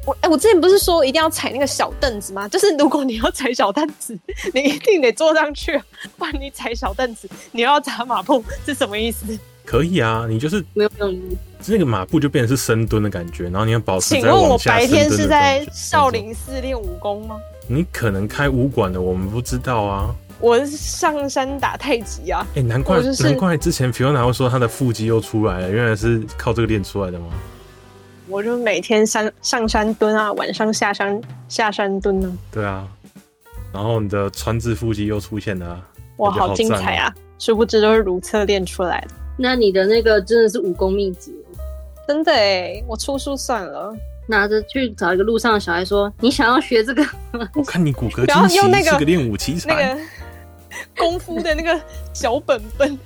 [0.08, 2.48] 我哎、我之前不是说一定要踩那个小凳子吗？
[2.48, 4.18] 就是如果你要踩小凳子，
[4.54, 5.78] 你一定得坐上去，
[6.16, 9.38] 不然你踩小凳子，你要砸马步是什么意思？
[9.66, 11.14] 可以啊，你就是没有用。
[11.66, 17.36] 那个马步就变成是深蹲的感觉，然后你要保持在请问我白天是在少林寺练武功吗？
[17.66, 20.14] 你可能开武馆的，我们不知道啊。
[20.40, 22.46] 我是上山打太极啊！
[22.54, 27.26] 哎、难怪、我就是难怪之前 Fiona 会说她的腹肌又出来了，原来是靠这个练出来的吗？
[28.28, 32.86] 我就每天上上山蹲啊，晚上下山下山蹲啊，对啊，
[33.72, 35.88] 然后你的川字腹肌又出现了、啊，
[36.18, 37.14] 哇，好精彩啊！
[37.38, 41.34] 殊不知都是如厕练出来的，那你的那个真的是武功秘籍，
[42.06, 43.94] 真的哎，我出书算了。
[44.30, 47.02] 拿着去找一个路上的小孩说：“你想要学这个
[47.54, 49.70] 我看你骨骼 惊奇，用那个是个练武奇才。
[49.70, 50.00] 那个
[50.96, 51.80] 功夫的那个
[52.12, 52.98] 小本本，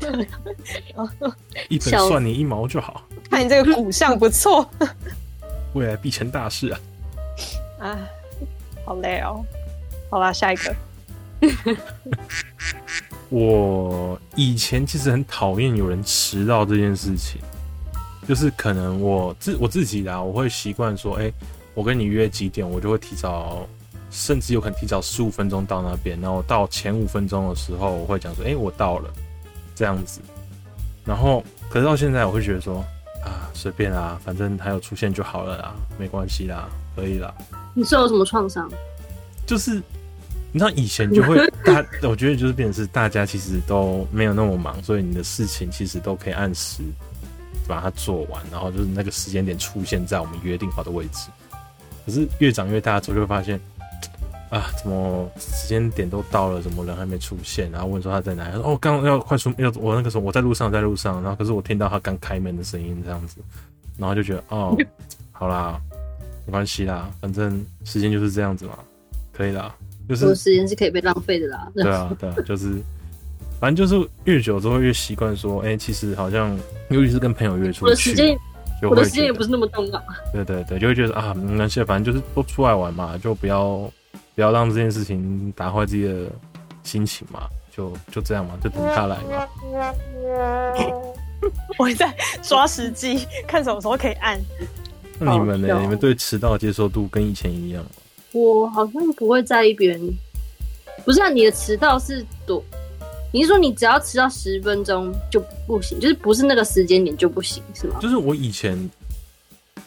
[1.68, 4.68] 一本算你一毛就好，看你这个骨相不错
[5.74, 6.80] 未来必成大事啊！
[7.80, 7.98] 啊！
[8.84, 9.44] 好累哦。
[10.10, 10.74] 好啦，下一个。
[13.28, 17.40] 我以前其实很讨厌有人迟到这件事情，
[18.26, 21.34] 就是可能我自我自己啦，我会习惯说，哎、欸，
[21.74, 23.68] 我跟你约几点，我就会提早，
[24.16, 29.10] 甚至有可能提早十五分钟到那边，然后到前五分钟的时候，我会讲说，哎、我到了，
[29.74, 30.20] 这样子。
[31.04, 32.84] 然后，可是到现在，我会觉得说，
[33.22, 37.32] 啊，随便啦，反正还有出现就好了啦，没关系啦，可以啦。
[37.74, 38.70] 你受有什么创伤？
[39.46, 39.82] 就是。
[40.52, 46.82] 你知道以前就会大，我觉得就是变成是大家其实都没有那么忙，所以你的事情其实都可以按时
[47.68, 51.28] 把它做完，然后就是那个时间点出现在我们约定好的位置。
[52.06, 53.60] 可是越长越大之后，就会发现
[54.50, 57.70] 啊，怎么时间点都到了，怎么人还没出现？
[57.70, 58.52] 然后问说他在哪里？
[58.52, 61.22] 他说哦，刚要快出，要我那个时候我在路上，在路上。
[61.22, 63.40] 然后可是我听到他刚开门的声音这样子，
[63.98, 64.76] 然后就觉得哦，
[65.32, 65.80] 好啦，
[66.46, 68.78] 没关系啦，反正时间就是这样子嘛，
[69.32, 69.74] 可以啦。
[70.08, 71.68] 就是时间是可以被浪费的啦。
[71.74, 72.80] 对啊，对啊， 就是，
[73.58, 76.56] 反正就是越久之后越习惯说，哎、欸，其实好像，
[76.90, 78.38] 尤其是跟朋友约出去，我的时间，
[78.88, 80.00] 我的时间也不是那么重要。
[80.32, 83.90] 对对对，就会觉得啊，没关系，反正就是都出来玩嘛，就不要
[84.36, 86.30] 不要让这件事情打坏自己的
[86.82, 89.48] 心情嘛，就就这样嘛，就等他来嘛。
[91.78, 94.38] 我在刷时机， 看什么时候可以按。
[95.18, 95.80] 那你们呢？
[95.80, 97.90] 你们对迟到的接受度跟以前一样吗？
[98.32, 100.14] 我好像不会在意别人，
[101.06, 101.30] 不是啊？
[101.30, 102.62] 你的迟到是多？
[103.32, 107.98] 你是说你只要迟到十分钟就不行，就是不是那个时间点就不行，是吗？
[108.02, 108.78] 就是我以前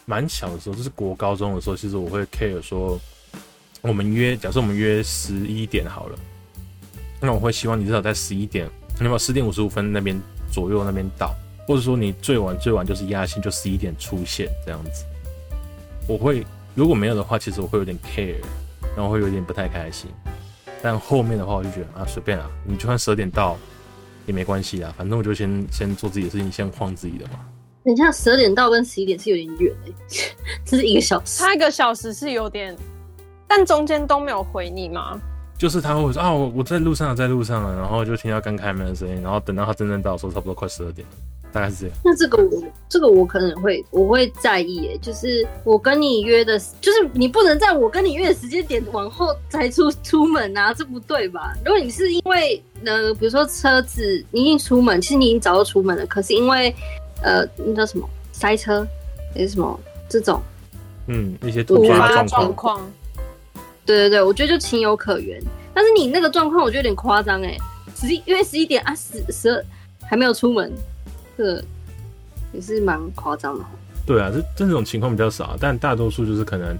[0.06, 2.98] 蛮小的时候，就是国高中的时候，其实我会 care 说，
[3.82, 6.18] 我们约，假设我们约十一点好了，
[7.20, 8.68] 那我会希望你至少在十一点，
[9.00, 10.20] 那么十点五十五分那边
[10.52, 11.34] 左右那边到，
[11.66, 15.04] 或者说你最晚最晚就是压线就十一点出现这样子，
[16.06, 16.44] 我会。
[16.76, 18.36] 如果没有的话，其实我会有点 care，
[18.96, 20.08] 然后会有点不太开心。
[20.80, 23.58] 但后面的话，我就觉得啊，随便啊，你就算十二点到
[24.24, 27.40] 也没关系啊，反正我就先先做自己的事情，先晃自己的嘛。
[27.84, 32.74] 等一下，十二点到跟十一点是有点远哎、欸， 这是一个小时，差一个小时是有点，
[33.50, 35.20] 但中间都没有回你吗？
[35.58, 41.04] 就是他会说啊，我我在路上，在路上了，然后就听到刚开门的声音，然后等到他真正到的时候，差不多快十二点。
[41.52, 41.96] 大概是这样。
[42.04, 51.52] 那这个我这个我可能会我会在意诶，就是我跟你约的，就是你不能在我跟你约的时间点往后才出出门啊，这不对吧？
[51.64, 56.72] 如果你是因为呃，比如说车子你已经出门，其实你已经早就出门了，可是因为
[57.20, 58.86] 呃那叫什么塞车
[59.34, 60.40] 还是什么这种，
[61.08, 62.80] 嗯，一些突发状况，
[63.90, 65.42] 对对对，我觉得就情有可原。
[65.74, 67.58] 但是你那个状况我觉得有点夸张诶，
[67.96, 69.64] 十一因为十一点啊十十二
[70.02, 70.72] 还没有出门。
[71.36, 71.64] 这个
[72.52, 73.64] 也是蛮夸张的。
[74.06, 76.76] 对啊，这这种情况比较少，但大多数就是可能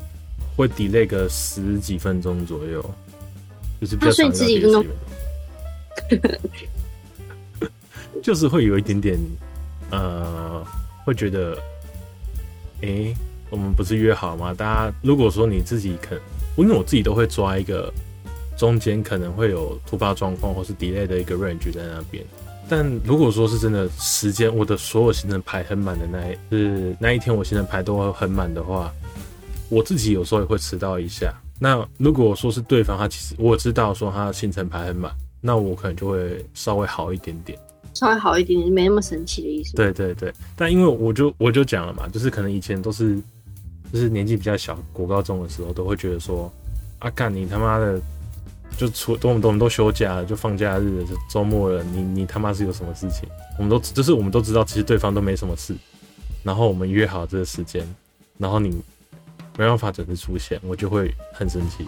[0.57, 2.85] 会 delay 个十几分钟左右，
[3.81, 4.85] 就是比较长十几分钟，
[8.23, 9.19] 就是会有一点点
[9.91, 10.63] 呃，
[11.05, 11.57] 会觉得，
[12.83, 13.17] 哎、欸，
[13.49, 14.53] 我们不是约好吗？
[14.53, 16.21] 大家如果说你自己肯，
[16.63, 17.93] 因为我自己都会抓一个
[18.57, 22.25] 中间可能会有突发状况或是 delay 的一个 range 在那边。
[22.69, 28.93] 但如果说是真的时间，我的所有行程排很满的那一，是那一天我行程排都很满的话，
[29.69, 31.35] 我自己有时候也会迟到一下。
[31.59, 37.59] 那如果说是对方他其实我知道说他行程排很满，那我可能就会稍微好一点点，
[37.93, 39.75] 稍微好一点点，没那么神奇的意思。
[39.75, 43.19] 对对对，但因为我就我就讲了嘛，就是可能以前都是
[43.93, 46.53] 就是年纪比较小，国高中的时候都会觉得说，
[46.99, 48.01] 啊干你他妈的。
[48.77, 51.83] 就出都我们都我们都休假了，就放假日了，就周末了。
[51.83, 53.29] 你你他妈是有什么事情？
[53.59, 55.75] 我们都就是我们都知道，其实对方都没什么事。
[56.45, 57.85] 然后我们约好这个时间，
[58.39, 58.71] 然后你
[59.59, 61.85] 没办法准时出现，我就会很生气。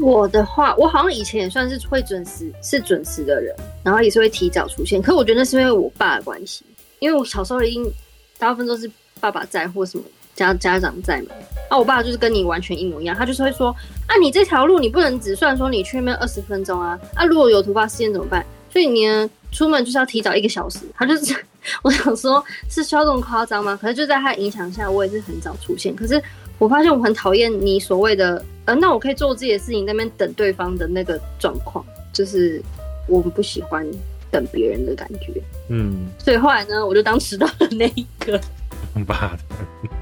[0.00, 5.00] 我的话，我好像以前也算是会准时，是准时的人，然后也是会提早出现。
[5.00, 6.62] 可是我觉得那是因为我爸的关系，
[7.00, 7.90] 因为我小时候已经
[8.38, 10.04] 大部分都是爸爸在或什么。
[10.38, 11.34] 家家长在嘛？
[11.68, 13.68] 啊，我爸就是跟你完全一模一样，他就是会说
[14.06, 18.44] 啊，你这条路你不能只算说你去那边二十分钟啊，啊，如果有突发事件怎么办？
[18.70, 20.78] 所以你呢出门就是要提早一个小时。
[20.94, 21.34] 他就是，
[21.82, 23.78] 我想说，是需要这么夸张吗？
[23.80, 25.94] 可是就在他的影响下，我也是很早出现。
[25.96, 26.22] 可是
[26.58, 32.62] 我发现我很讨厌你所谓的，呃，那我可以做自己的事情，在那边等对方的那个状况，就是
[33.06, 33.86] 我们不喜欢
[34.30, 35.42] 等别人的感觉。
[35.68, 38.40] 嗯，所以后来呢，我就当迟到的那一个。
[39.06, 39.97] 爸的。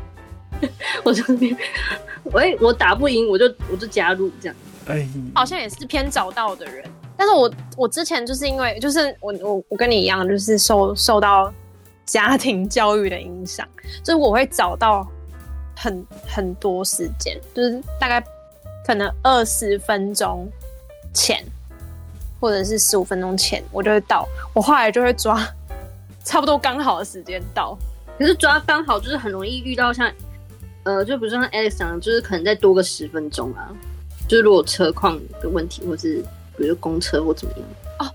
[1.05, 1.57] 我这边，
[2.33, 4.57] 喂，我打不赢，我就我就加入这样。
[4.87, 11.53] 哎，好像也是偏早到的人，但是我我之前就是因为就是我我我跟你一样，就是受受到
[12.05, 13.67] 家庭教育的影响，
[14.03, 15.07] 就是我会早到
[15.77, 18.25] 很很多时间，就是大概
[18.87, 20.49] 可能二十分钟
[21.13, 21.45] 前，
[22.41, 24.27] 或者是十五分钟前，我就会到。
[24.55, 25.45] 我后来就会抓
[26.25, 27.77] 差不多刚好的时间到。
[28.19, 30.11] 可是抓刚好就是很容易遇到像，
[30.87, 33.69] 呃，就比如说 Alex 讲，就是可能再多个十分钟啊。
[34.29, 36.25] 就是如果车况的问题，或是
[36.57, 37.67] 比如公车或怎么样
[37.99, 38.07] 哦，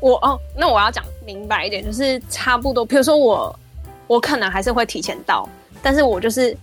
[0.00, 2.84] 我哦，那我要讲明白一点，就是差不多。
[2.84, 3.58] 比如说我，
[4.06, 5.46] 我可能还是会提前到，
[5.82, 6.56] 但是我就是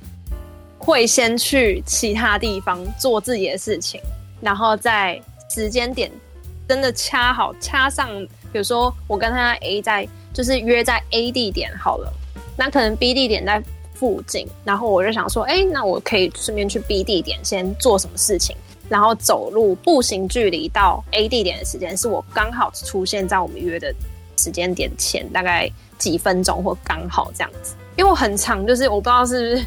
[0.79, 4.01] 会先去其他地方做自己的事情，
[4.41, 6.12] 然后在时间点
[6.67, 8.10] 真的掐好掐上。
[8.51, 12.12] 比如说我跟他 A 在，就是约在 A 地点好了，
[12.58, 13.62] 那可能 B 地点在
[13.95, 18.55] 附近，然后我就想说，哎，那我可以顺便去 B 地点先做什么事情。
[18.88, 23.91] 然后走路步行距离到 A 地点的时间，是我刚好出现在我们约的
[24.38, 27.73] 时间点前大概几分钟，或刚好这样子。
[27.95, 29.65] 因为我很长，就是我不知道是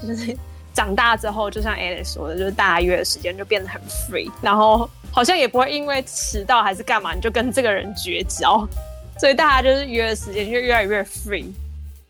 [0.00, 0.38] 不是，就是
[0.72, 8.64] 长大之后，就像 Alice 说的，就是大家约的时间就变得很 free，然后好像也不会因为迟到还是干嘛，你就跟这个人绝交，
[9.18, 11.46] 所以大家就是约的时间就越来越 free。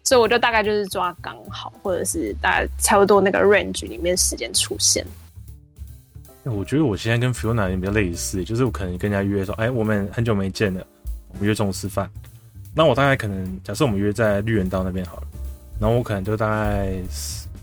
[0.05, 5.07] 所以我就大概就是抓刚好，或者是大概差不多那个 range 里面时间出现。
[6.45, 10.87] 我觉得我现在跟 Fiona 也比较类似，就是我可能跟人家约说，哎，我们很久没见了，
[11.33, 12.09] 我们约中午吃饭。
[12.75, 15.27] 那我大概可能假设我们约在绿园道那边好了，
[15.79, 16.95] 然后我可能就大概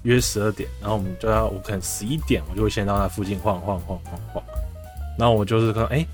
[0.03, 4.43] 约十二点，然后我们就要我可能十一点，我就会先到那附近晃晃晃晃晃。
[5.17, 6.05] 然后我就是说，哎，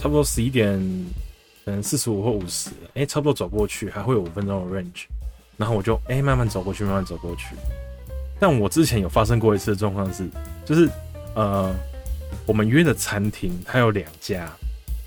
[0.00, 0.76] 差不多十一点，
[1.64, 5.04] 可能四十五或五十，哎，差不多走过去还会有五分钟的 range，
[5.56, 7.54] 然后我就哎慢慢走过去，慢慢走过去。
[8.38, 10.28] 但我之前有发生过一次的状况是，
[10.64, 10.88] 就是
[11.34, 11.74] 呃。
[12.44, 14.38] 我们约的餐厅它有两家，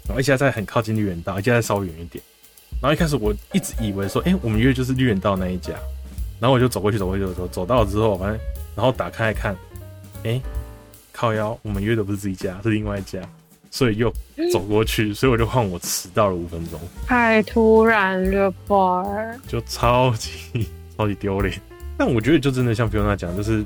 [0.05, 2.23] 然后一家在很靠近绿园道，一家在稍微远一点。
[2.81, 5.73] 然后一开始我一直以为说，哎、我们约就是绿园道那一家。
[6.39, 8.39] 然后我就走过去，走过去，走走走到了之后，反正
[8.75, 9.55] 然后打开来看，
[10.23, 10.41] 哎、
[11.11, 13.19] 靠腰，我们约的不是这一家，是另外一家，
[13.71, 14.13] 所以又
[14.51, 16.79] 走过去， 所以我就换我迟到了五分钟。
[17.05, 19.03] 太突然了吧？
[19.47, 21.59] 就超级超级丢脸。
[21.97, 23.63] 但我觉得就真的像 Fiona 讲，就是。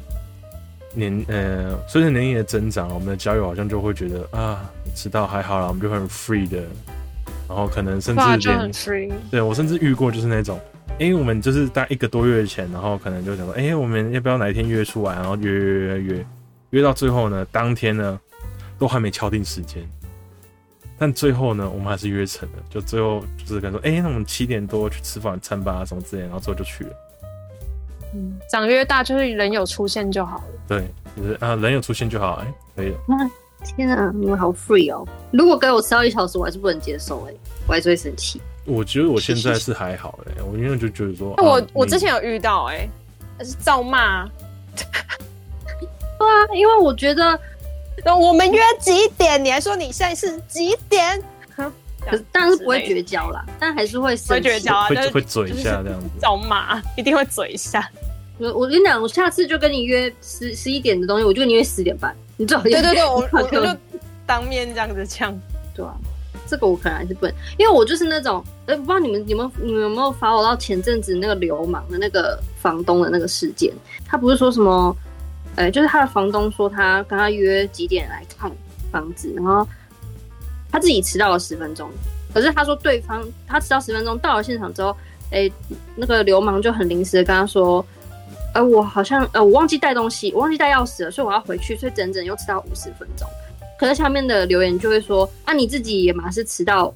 [0.96, 4.64] 年呃，随着年龄的增长，我们的交友好像就会觉得啊，
[4.94, 6.58] 迟到还好啦，我们就很 free 的，
[7.50, 9.12] 然后可能甚至连 free。
[9.32, 10.60] 对，我甚至遇过就是那种，
[11.00, 16.26] 哎、欸，我们就是大概一个多月前，然后可能就想说，哎、欸，我们要不要哪一天约出来，然后约约约约，
[16.70, 18.20] 约到最后呢，当天呢
[18.78, 19.82] 都还没敲定时间，
[20.98, 26.92] 但最后呢，我们还是约成了，就最后就是跟说，哎、欸，那我们七点多去吃饭餐吧，什么之类，然后最后就去了。
[28.16, 30.44] 嗯，长越大就是人有出现就好了。
[30.68, 32.98] 对，就是啊，人有出现就好，哎、欸，可以了。
[33.10, 33.32] 啊，
[33.64, 35.08] 天啊，你们好 free 哦！
[35.32, 37.34] 如果给我迟到一小时，我还是不能接受，哎，
[37.68, 38.42] 我还是会生气。
[38.66, 42.88] 我觉得我现在是还好，哎，我因为就觉得说，我我之前有遇到，哎，
[43.38, 44.26] 还是照骂。
[44.76, 47.38] 对啊，因为我觉得，
[48.06, 49.44] 我们约几点？
[49.44, 51.22] 你还说你现在是几点？
[52.06, 57.90] 可是当然是不会绝交啦，但还是会会绝交啊，会会嘴一下这样子，找骂，一定会嘴一下。
[58.40, 62.14] 我我跟你讲，我下次就跟你约十十一点的东西，我就跟你约十点半。
[62.36, 63.66] 你最好对对对，我我就
[64.26, 65.34] 当面这样子呛。
[65.74, 65.96] 对啊，
[66.46, 73.72] 这个我可能还是不能，因为我就是那种，哎，不知道你们有没有你们有没有 follow 到前阵子那个流氓的那个房东的那个事件？
[74.06, 74.94] 他不是说什么，
[75.56, 78.52] 哎，就是他的房东说他跟他约几点来看
[78.92, 79.68] 房子，然后
[80.72, 81.90] 他自己迟到了十分钟，
[82.34, 84.96] 可是他说对方他迟到十分钟到了现场之后，
[85.32, 85.52] 哎，
[85.96, 87.86] 那个流氓就很临时的跟他说。
[88.56, 93.28] 呃，我好像呃，我忘记带东西，我忘记带钥匙了，所以我要回去，所以整整又迟到五十分钟。
[93.80, 96.94] 可是下面的留言就会说，啊，你自己也嘛是迟到，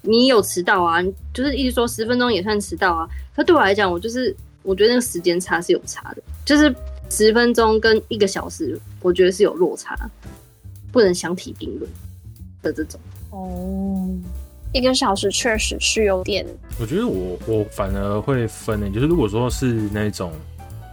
[0.00, 1.02] 你有迟到啊，
[1.34, 3.06] 就是一直说十分钟也算迟到啊。
[3.36, 6.74] 可对我来讲，我就是我觉得那个时间差是有差的，就是
[7.10, 9.96] 十分钟跟一个小时，我觉得是有落差，
[10.92, 11.90] 不能相提并论
[12.62, 13.00] 的这种。
[13.30, 14.08] 哦，
[14.72, 16.46] 一个小时确实是有点。
[16.80, 20.32] 我觉得我我反而会分呢，就是如果说是那种。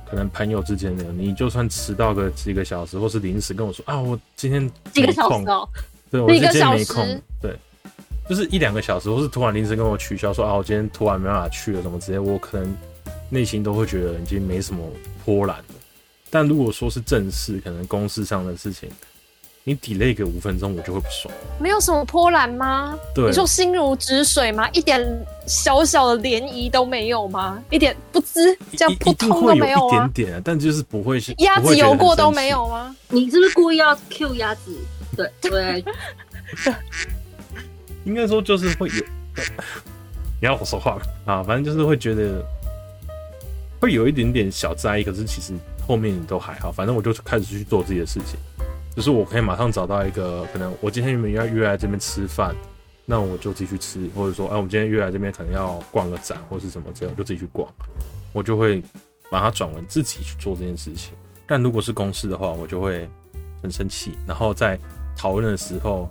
[0.08, 5.68] 可能朋友之间的，你就算迟到个几个小时，或是临时跟我说啊，我今天几个小时哦，
[6.12, 7.58] 对我今天没空，对，
[8.30, 12.78] 就是一两个小时，或是突然临时跟我取消说啊，我今天突然没办法去了，什么之类，我可能
[13.30, 14.80] 内心都会觉得已经没什么
[15.26, 15.66] 波澜了。
[16.36, 18.90] 但如果说是正事，可能公事上的事情。
[19.64, 21.34] 你 delay 个五分钟，我就会不爽。
[21.62, 22.94] 没有什么波澜吗？
[23.16, 24.70] 对，你说心如止水吗？
[24.72, 25.02] 一点
[25.48, 27.64] 小小的涟漪都没有吗？
[27.70, 29.88] 一点不知这样扑通都没有啊？
[29.88, 32.94] 一点点啊，但就是不会是鸭子游过都没有吗？
[33.08, 34.78] 你是不是故意要 Q 鸭子？
[35.16, 35.86] 对 对，
[38.04, 39.06] 应该说就是会有。
[40.42, 42.46] 你要我说话啊，反正就是会觉得
[43.80, 45.54] 会有一点点小在意，可是其实
[45.86, 46.72] 后面都还好。
[46.72, 48.40] 反正我就开始去做自己的事情。
[48.96, 52.56] 就是我可以马上找到一个可能我今天原本要约来这边吃饭，
[53.06, 57.68] 那我就自己去吃，或者说，哎、啊，我们今天约来这边可能要逛个展或是什么之类，我就自己去逛，
[58.32, 58.82] 我就会
[59.30, 61.14] 把它转为自己去做这件事情。
[61.46, 63.06] 但如果是公事的话，我就会
[63.62, 64.80] 很生气，然后在
[65.14, 66.10] 讨论的时候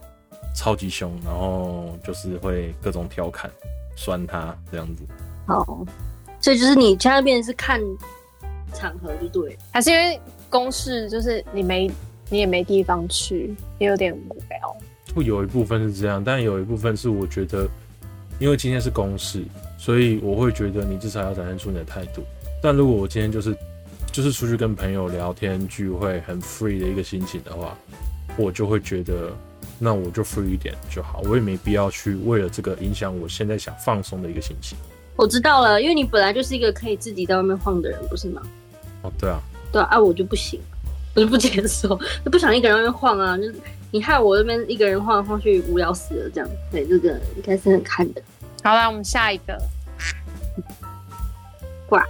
[0.55, 3.51] 超级凶，然后就是会各种调侃、
[3.97, 5.05] 酸他这样子。
[5.47, 5.65] 好，
[6.39, 7.81] 所以就是你现在变成是看
[8.75, 10.21] 场合就对，还是因为
[10.51, 11.91] 公事就是你没
[12.29, 14.77] 你也没地方去，也有点无聊。
[15.15, 17.69] 会有一部分是这样，但有一部分是我觉得，
[18.39, 19.43] 因为今天是公事，
[19.79, 22.23] 所以我会觉得你至少要展现出你的态度。
[22.61, 23.57] 但如果我今天就是
[24.11, 27.77] 就是出去跟朋友聊天聚会很 free 的一个心情的话，
[28.37, 29.31] 我就会觉得
[29.79, 34.77] 那我就 free 一点就好，我也没必要去为了这个影响我现在想放松的一个心情。
[35.17, 38.43] 我知道了，因为你本来就是一个可以自己在外面晃的人，不是吗？
[39.05, 39.41] 哦，对啊，
[39.71, 40.59] 对啊，啊，我就不行，
[41.15, 41.89] 我就不接受，
[42.25, 43.55] 就不想一个人在晃啊，就是
[43.91, 48.23] 你害我这边一个人晃来晃去，无聊死了，这样，对，这个应该是很看的。
[48.63, 49.57] 好啦，我们下一个，
[51.87, 52.05] 挂，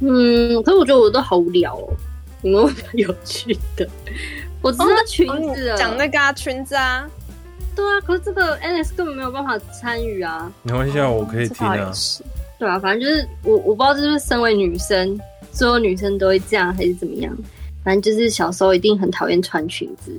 [0.00, 1.88] 嗯，可是我觉得我都好无聊哦，
[2.42, 3.88] 你们有没有有趣的？
[4.62, 7.08] 我知道裙子，讲、哦、那个、啊、裙子啊。
[7.74, 10.52] 对啊，可是这个 Alex 根本没有办法参与啊。
[10.62, 11.90] 没关系啊，我可以听啊。
[12.58, 15.18] 对啊，反正就是我，我不知道是不是身为女生，
[15.52, 17.36] 所有女生都会这样，还是怎么样？
[17.84, 20.12] 反正就是小时候一定很讨厌穿裙子，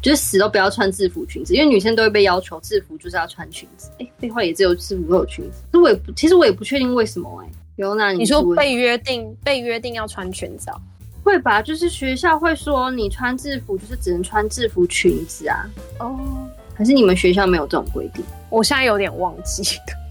[0.00, 3.90] 就是死都不要穿制服裙子，因为女生都会被要求制服就是要穿裙子。
[3.98, 5.62] 哎，废话也只有制服会有裙子。
[5.72, 7.52] 可是我也不，其实我也不确定为什么哎、欸。
[7.76, 10.76] 有那你，你说被约定被约定要穿裙子啊？
[11.24, 15.66] 会吧，就是学校会说你穿制服就是只能穿制服裙子啊。
[15.98, 16.48] 哦。
[16.76, 18.24] 还是你们学校没有这种规定？
[18.50, 20.03] 我现在有点忘记了。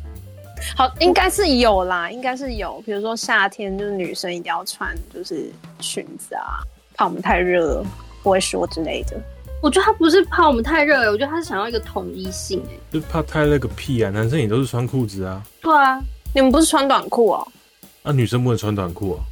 [0.77, 2.81] 好，应该是有啦，应该是有。
[2.85, 6.59] 比如说夏天，就是女生一定要穿就是裙子啊，
[6.95, 7.85] 怕我们太热了，
[8.21, 9.19] 不会说之类的。
[9.61, 14.11] 我觉得他不是怕我们太热，我觉得他是想要一个统一性，哎，就怕太热个屁啊！
[14.11, 15.41] 男生也都是穿裤子啊。
[15.61, 15.99] 对啊，
[16.35, 17.47] 你们不是穿短裤哦？
[18.03, 19.23] 啊，女生不能穿短裤啊。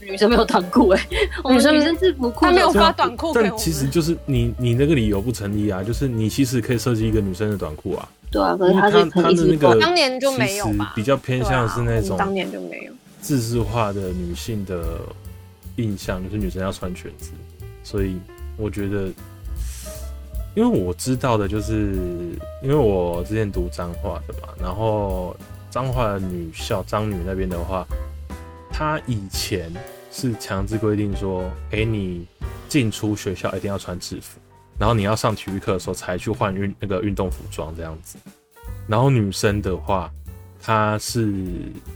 [0.00, 1.08] 女生没有短裤哎，
[1.42, 3.48] 我们女生制服裤，他没有发短裤给我。
[3.48, 8.08] 但其实就是你你那个理由不成立啊，就是你其实可以设计一个女生的短裤啊。
[8.30, 15.00] 对啊，可是他是他的那个当年就没有嘛，比较偏向是那种当年就没有自视化的女性的
[15.76, 17.30] 印象，就是女生要穿裙子，
[17.82, 18.16] 所以
[18.56, 19.08] 我觉得，
[20.54, 21.92] 因为我知道的就是，
[22.62, 25.36] 因为我之前读彰化的嘛，然后
[25.70, 27.86] 彰化的女校彰女那边的话。
[28.78, 29.72] 她以前
[30.12, 32.26] 是强制规定说，哎、欸，你
[32.68, 34.38] 进出学校一定要穿制服，
[34.78, 38.18] 然后你要上体育课的时候才去换运那个运动服装这样子。
[38.86, 40.10] 然后女生的话，
[40.60, 41.32] 她是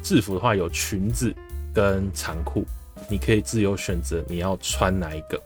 [0.03, 1.35] 制服的话有裙子
[1.75, 2.65] 跟长裤，
[3.09, 5.41] 你可以自由选择你要穿哪一个。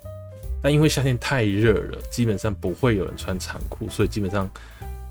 [0.63, 4.49] 但因为夏天太热了，基本上不会有人穿长裤，所以基本上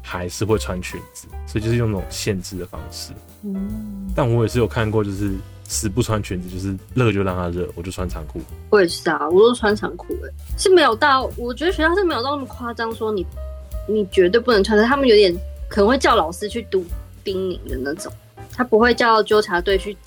[0.02, 3.12] 还是会穿裙子，所以就是用那种限制的方式。
[3.44, 5.34] 嗯，但我也是有看过，就是。
[5.74, 8.40] 死不穿裙子，就是热就让它热，我就穿长裤。
[8.70, 13.26] 我也是啊，我都穿长裤哎，是没有到，我觉得学校是没有到那么夸张，说你
[13.90, 14.84] 你绝对不能穿的。
[14.86, 15.36] 他们有点
[15.68, 16.86] 可能会叫老师去读
[17.24, 18.14] 叮咛的那种，
[18.52, 19.98] 他不会叫纠察队去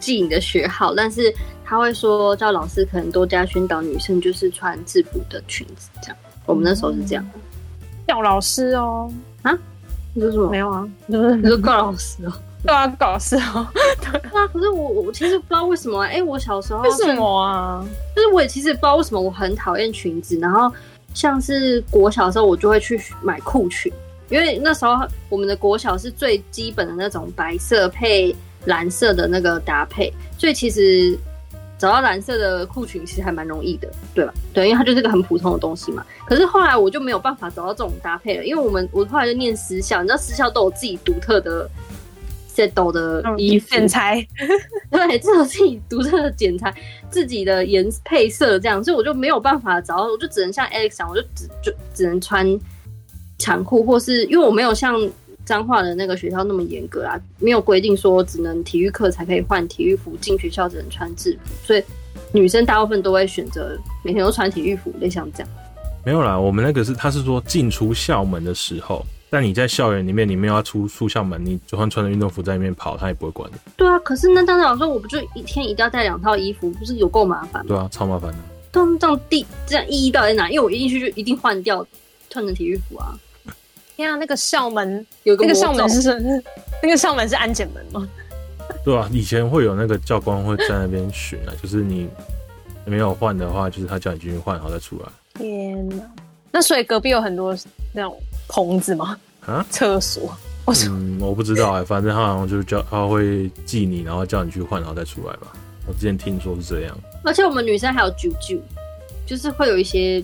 [0.00, 1.32] 记你的学号，但是
[1.62, 6.16] 他会说叫老师可能多加宣导女生就是穿制服的裙子这样。
[6.46, 7.30] 我们那时候是这样，
[8.08, 9.56] 叫老师哦啊？
[10.14, 10.50] 你说什么？
[10.50, 12.32] 没有啊，你说你说告老师哦。
[12.64, 13.36] 对啊，搞笑。
[14.00, 17.84] 对啊，可是我我其实不知道为什么哎、欸，我小时候为什么啊？
[18.14, 20.72] 就是我也其实不知道为什么我很讨厌裙子，然后
[21.12, 23.92] 像是国小的时候，我就会去买裤裙，
[24.28, 24.96] 因为那时候
[25.28, 28.34] 我们的国小是最基本的那种白色配
[28.66, 31.18] 蓝色的那个搭配，所以其实
[31.76, 34.32] 找到蓝色的裤裙其实还蛮容易的，对吧？
[34.54, 36.06] 对，因为它就是个很普通的东西嘛。
[36.24, 41.68] 可是后来我就没有办法找到这种搭配了，因为我们我后来就念私校，你知道私校都有自己独特的。
[42.54, 44.26] Set 的衣服剪裁，
[44.90, 46.74] 对，只有自己独特的剪裁，
[47.10, 52.46] 自己的颜配色这样，所以我就没有办法找，我就只能像 Alex 讲，我就只就只能穿
[53.38, 54.94] 长裤，或是因为我没有像
[55.44, 61.82] 彰化的那个学校那么严格啊，没有规定说只能体育课才可以换体育服，进学校只能穿制服，所以
[62.32, 65.48] 女生大部分都会选择每天都穿体育服，类像这样。
[66.04, 69.04] 没有啦，我们那个是他是说进出校门的时候。
[69.32, 73.56] 但你在校园里面，你没有要出出校门，你就算穿着运动服在里面跑，他也不会管你。
[73.78, 77.68] 对啊，可是那当时老师，我不就一天一定要带两套衣服，不是有够麻烦吗？
[77.68, 78.36] 对啊，超麻烦的。
[78.70, 80.50] 这样地这样意义到底在哪？
[80.50, 81.82] 因为我一进去就一定换掉，
[82.28, 83.18] 穿成体育服啊。
[83.96, 86.42] 天啊，那个校门有个那个校门是
[86.82, 88.06] 那个校门是安检门吗？
[88.84, 92.06] 对啊，以前会有那个教官会在那边巡啊，就是你
[92.84, 95.08] 没有换的话，就是他叫你进去换，然后再出来。
[95.38, 95.88] 天
[96.50, 97.56] 那所以隔壁有很多
[97.94, 98.14] 那种
[98.52, 99.16] 棚子吗？
[99.46, 99.64] 啊？
[99.70, 100.30] 厕所？
[100.66, 105.48] 我说嗯，我不知道哎、欸，反正他好像就是叫他会记你，然后叫你去换，然后再出来吧。
[105.88, 106.96] 我之前听说是这样。
[107.24, 108.60] 而且我们女生还有啾啾，
[109.26, 110.22] 就是会有一些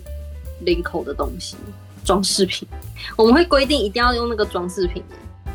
[0.61, 1.57] 领口的东西
[2.05, 2.69] 装饰品，
[3.17, 5.03] 我们会规定一定要用那个装饰品。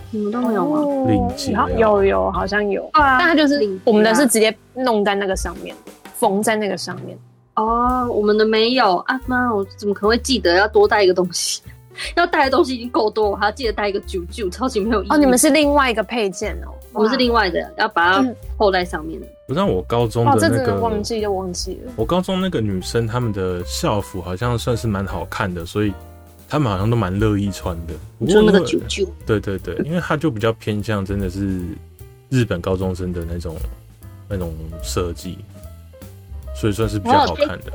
[0.10, 1.12] 你们都没有吗？
[1.12, 5.76] 领结啊有有好像有，啊但它就是我们的是直接弄在那个上面，
[6.18, 7.18] 缝在那个上面。
[7.56, 11.62] 哦，我们的没有啊妈，我怎么可能会记得要多带一个东西？
[12.16, 15.10] 要带的东西已经够多，我还要记得带一个啾啾，超级没有意义。
[15.10, 19.28] 哦，你们是另外一个配件哦，我们是另外的，要把它扣在上面的。
[19.48, 21.92] 不像我高中哇，的那个，这真的忘记就忘记了。
[21.96, 25.94] 我高中那个女生，她们的校服好像算是蛮好看的，所以
[26.48, 27.94] 她们好像都蛮乐意穿的。
[28.20, 31.62] 不那个啾啾，对对对，因为它就比较偏向真的是
[32.30, 33.56] 日本高中生的那种
[34.30, 35.38] 那种设计，
[36.56, 37.72] 所以算是比较好看的。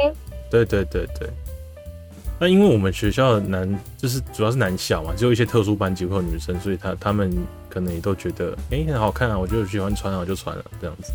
[0.50, 1.28] 对对对对。
[2.40, 7.36] 那因为我们学校的男就是主要是男校嘛，只有一些特殊班级会有女生，所以他他们
[7.68, 11.12] 可能也都觉得哎、欸、很好看啊，我就喜欢穿啊，我就穿了这样子。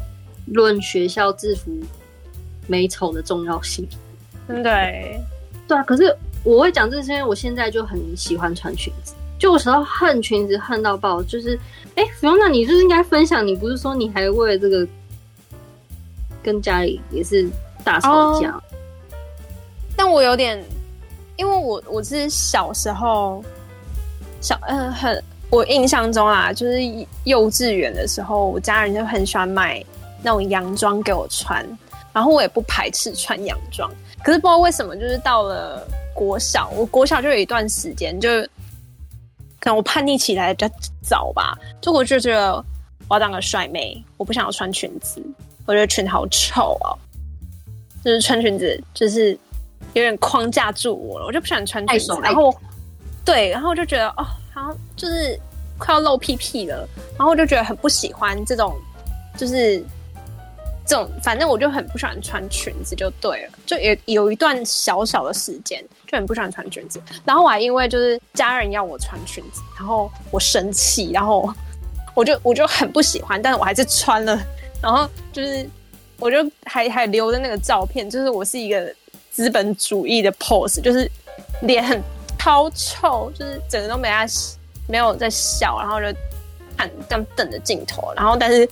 [0.48, 1.72] 论学校制服
[2.68, 3.88] 美丑的重要性，
[4.48, 5.18] 对
[5.66, 5.84] 对啊。
[5.84, 6.14] 可是
[6.44, 9.14] 我会讲这些，因为我现在就很喜欢穿裙子。
[9.40, 11.58] 就我时候恨裙子恨到爆，就是
[11.96, 14.86] 哎，Fiona，你就是应该分享，你不是说你还为了这个
[16.44, 17.50] 跟家里也是
[17.82, 18.52] 大吵架？
[18.52, 18.64] 哦、
[19.96, 20.62] 但我有点。
[21.36, 23.44] 因为我我是小时候
[24.40, 26.80] 小嗯很我印象中啊，就是
[27.26, 29.84] 幼稚园的时候，我家人就很喜欢买
[30.22, 31.66] 那种洋装给我穿，
[32.12, 33.90] 然后我也不排斥穿洋装。
[34.24, 38.30] 可是不知道为什么，就是到了国小，我国小就有一段时间，就
[39.60, 42.56] 可能我叛逆起来比较早吧，就我就觉得
[43.08, 45.22] 我要当个帅妹，我不想要穿裙子，
[45.66, 46.98] 我觉得裙好丑哦，
[48.04, 49.38] 就是穿裙子就是。
[49.94, 52.18] 有点框架住我了，我就不喜欢穿裙子。
[52.24, 52.56] 然后，
[53.24, 54.24] 对，然后我就觉得哦，
[54.54, 55.40] 好像就是
[55.78, 56.88] 快要露屁屁了。
[57.18, 58.76] 然后我就觉得很不喜欢这种，
[59.38, 59.80] 就是
[60.86, 63.54] 这种，反正我就很不喜欢穿裙子，就对了。
[63.66, 67.00] 就有有一段小小的时间，就很不喜欢穿裙子。
[67.24, 71.54] 然后我还因为就是家人要我穿裙子，然后我生气，然后
[72.16, 74.40] 我就 我就很不喜欢，但是我还是穿了。
[74.82, 75.70] 然后就是
[76.20, 78.94] 我就还还留着那个照片，就是我是一个。
[79.34, 81.10] 资本主义的 pose 就是
[81.64, 82.00] 脸很
[82.38, 84.28] 超臭，就是整个都没在
[84.88, 86.06] 没有在笑，然后就
[86.78, 88.70] 看这瞪着镜头，然后但是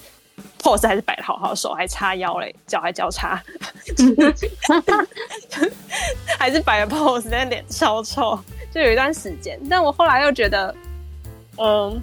[0.61, 3.41] pose 还是摆得好好，手还叉腰嘞，脚还交叉，
[6.37, 8.37] 还是摆个 pose，但脸超臭，
[8.71, 9.59] 就有一段时间。
[9.67, 10.75] 但我后来又觉得，
[11.57, 11.99] 嗯，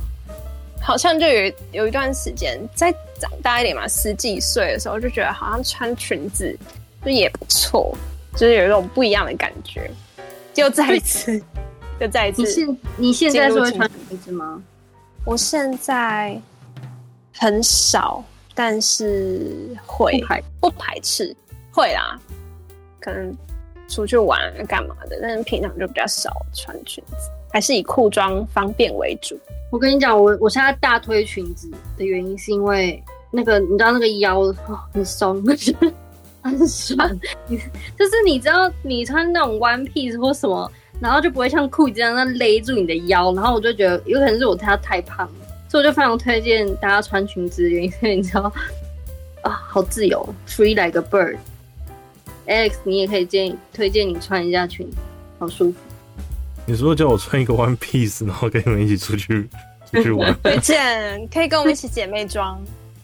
[0.80, 2.90] 好像就有有一段时间，再
[3.20, 6.58] 长大一点嘛，十几岁的时候就觉得好像穿裙子
[7.04, 7.96] 就也不错。
[8.38, 9.90] 就是有一种不一样的感觉，
[10.54, 11.42] 就再一次，
[11.98, 12.42] 就再一次。
[12.42, 14.62] 你现你现在是会穿裙子吗？
[15.24, 16.40] 我现在
[17.36, 18.22] 很少，
[18.54, 20.24] 但是会
[20.60, 21.34] 不排斥，
[21.72, 22.16] 会啦。
[23.00, 23.36] 可能
[23.88, 27.16] 出去玩干嘛的，但是平常就比较少穿裙子，
[27.52, 29.36] 还是以裤装方便为主。
[29.72, 34.54] 我跟你讲，我我现在大推裙子的原因是因为那个，你知道那个腰哦
[34.94, 35.44] 很松。
[36.48, 40.70] 很爽，你就是你知道，你穿那种 one piece 或什么，
[41.00, 45.34] 然后就不会像裤子这样那勒住你的腰，然后我就觉得有可能是我太太胖了，
[45.68, 48.52] 所以我就非常推荐大家穿裙子的原因，你知道
[49.42, 51.36] 啊，好自由，free like a bird。
[52.46, 54.96] Alex，你也可以建议推荐你穿一下裙子，
[55.38, 55.78] 好舒服。
[56.66, 59.48] 你说叫我穿一个 one piece，然后跟你们一起出去
[59.92, 60.34] 出去玩？
[60.42, 62.58] 推荐可以跟我们一起姐妹装。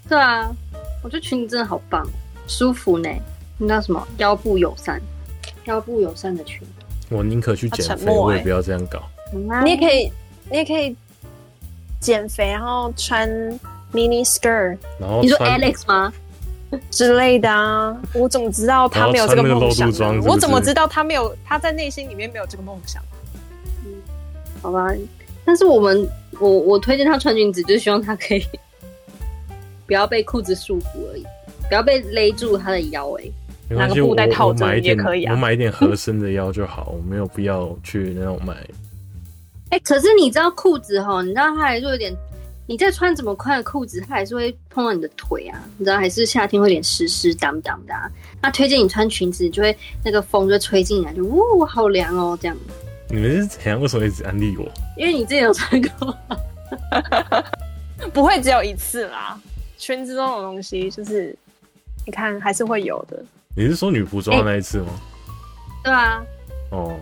[0.09, 0.51] 对啊，
[1.03, 2.07] 我觉得裙子真的好棒，
[2.47, 3.09] 舒服呢。
[3.59, 4.07] 你知道什么？
[4.19, 5.01] 腰部友善，
[5.65, 6.61] 腰部友善的裙。
[7.11, 9.03] 我宁可去减肥，欸、我也不要这样搞。
[9.33, 10.11] 你也可以，
[10.51, 10.97] 你也可以
[12.01, 13.29] 减肥，然后穿
[13.93, 14.77] mini skirt。
[14.99, 16.13] 然后你说 Alex 吗？
[16.91, 17.97] 之类的啊？
[18.15, 20.29] 我怎么知道他没有这个梦想是是？
[20.29, 21.35] 我怎么知道他没有？
[21.45, 23.01] 他在内心里面没有这个梦想？
[23.85, 23.93] 嗯，
[24.61, 24.93] 好吧。
[25.45, 26.09] 但是我们，
[26.41, 28.45] 我我推荐他穿裙子，就希望他可以
[29.87, 31.25] 不要被裤子束缚而已，
[31.69, 33.33] 不要被勒住他的腰诶、欸。
[33.69, 35.35] 拿个布袋套着也可以啊。
[35.35, 38.55] 我买一点合身的腰就好，我没有必要去那种买。
[39.71, 42.15] 哎、欸，可是你知道裤子哈，你知道它还是有点，
[42.67, 45.61] 你在穿这么宽的裤子，它还是会碰到你的腿啊。
[45.79, 47.95] 你知道，还是夏天会有点湿湿当当的。
[47.95, 48.11] 啊
[48.41, 52.57] 那推荐你穿裙子，就会那个风就吹进来，就呜，好凉哦，这样。
[53.09, 53.81] 你们是怎样？
[53.81, 54.71] 为什么一直安利我？
[54.97, 56.17] 因为你之前有穿过，
[58.13, 59.41] 不会只有一次啦。
[59.79, 61.35] 裙子这种东西，就是
[62.07, 63.25] 你看还是会有的。
[63.57, 64.87] 你是说女仆装的那一次吗？
[64.89, 65.85] 欸？
[65.85, 66.25] 对啊。
[66.71, 66.99] 哦，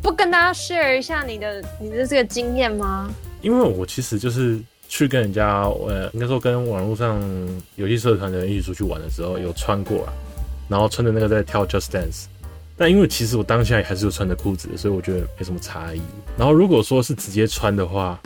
[0.00, 3.12] 不跟大家 share 一下你的你的这个经验吗？
[3.42, 7.20] 因为我其实就是去跟人家，呃，应该说跟网络上
[7.74, 10.12] 游戏社团的人一起出去玩的时候，有穿过啊，
[10.68, 12.26] 然后穿着那个在跳 Just Dance。
[12.76, 16.00] 但因为其实我当下也还是有穿着裤子的，所以我觉得没什么差异。
[16.38, 18.18] 然后如果说是直接穿的话，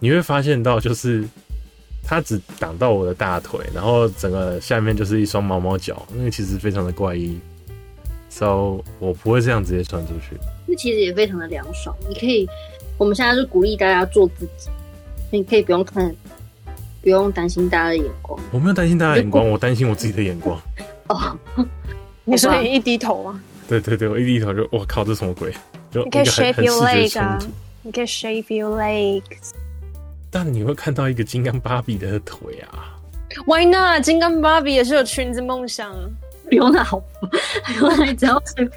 [0.00, 1.22] 你会发现到就是
[2.02, 7.38] 它只挡到我的大腿，然后整个下面就是一双毛毛脚，那个其实非常的怪异。
[8.28, 10.36] So 我不会这样直接穿出去。
[10.66, 12.48] 那其实也非常的凉爽，你可以。
[12.98, 14.68] 我们现在就鼓励大家做自己，
[15.30, 16.14] 你可以不用看，
[17.02, 18.38] 不用担心大家的眼光。
[18.52, 20.60] 我没有担心大家的眼光，我担心我自己的眼光。
[21.08, 21.38] 哦，
[22.24, 23.42] 你说你一低头吗？
[23.68, 25.52] 对对对，我一低头就我靠，这什么鬼？
[25.90, 27.38] 就你可以 shave your leg 啊，
[27.82, 29.50] 你可以 shave your legs。
[30.32, 32.96] 但你会看到一个金刚芭比的腿啊
[33.46, 34.02] ？Why not？
[34.02, 35.94] 金刚芭比也是有裙子梦想。
[36.48, 36.98] 不用那好，
[37.78, 38.68] 不用那，只要穿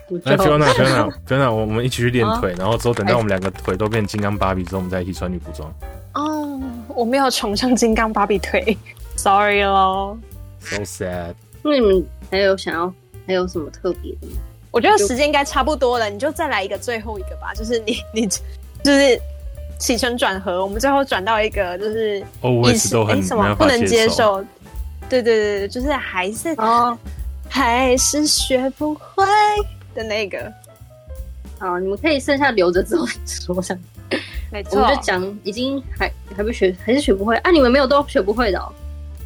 [0.48, 5.74] 用那，不用那，不用那，我们一起去练腿，然后之后等到我们两个腿都变金刚芭比之后，我们再一起穿女服装。
[6.14, 8.78] 哦，我没有崇尚金刚芭比腿
[9.18, 10.18] ，sorry 咯。
[10.60, 11.34] So sad。
[11.64, 12.94] 那你们还有想要
[13.28, 14.34] 还有什么特别的吗？
[14.72, 19.20] 我觉得时间应该差不多了，你就再来一个最后一个吧，就是你你就是
[19.80, 22.20] 起承转合，我们最后转到一个就是
[22.72, 24.44] 一直都很什么不能接受。
[25.10, 26.98] 对对对对，就是还是哦。
[27.48, 29.24] 还是学不会
[29.94, 30.52] 的那个。
[31.58, 33.78] 好，你们可以剩下留着之后说上。
[34.52, 37.52] 没错，我们就讲已经还还不学，还是学不会啊？
[37.52, 38.74] 你们没有都学不会的哦？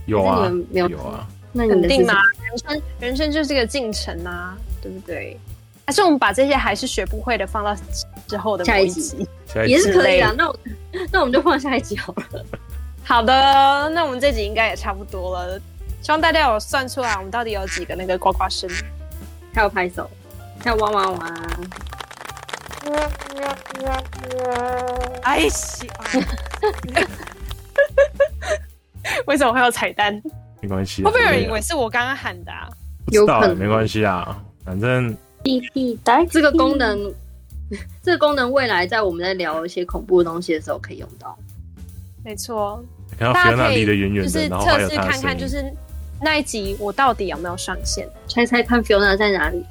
[0.05, 1.27] 有啊，你们没有有啊？
[1.51, 2.13] 那你们肯定吗？
[2.43, 5.35] 人生人生就是个进程啊，对不对？
[5.87, 7.73] 还是我们把这些还是学不会的放到
[8.29, 9.27] 之后的下一集，
[9.65, 10.31] 也是可以啊。
[10.37, 10.59] 那我
[11.11, 12.45] 那我们就放下一集好了。
[13.03, 15.59] 好的，那我们这集应该也差不多了。
[16.03, 18.69] 希望大家有算出来，我们到底有几个那个呱呱声，
[19.51, 20.07] 还有拍手，
[20.63, 21.33] 还有汪汪汪。
[25.23, 25.89] 哎西！
[29.25, 30.21] 为什么会有彩蛋？
[30.61, 32.51] 没关系，会不会有人以为是我刚刚喊的？
[32.51, 32.69] 啊？
[33.07, 35.17] 有可能，没关系啊，反正。
[36.29, 37.11] 这个功能，
[38.03, 41.37] 这个功能未来在我们在聊一些恐怖的东西的时候可以用到。
[42.23, 42.83] 没错，
[43.17, 45.71] 大家可以就是测试看看，就是。
[46.21, 48.05] 那一集我到底有没有上线？
[48.27, 49.65] 猜猜看，Fiona 在哪里？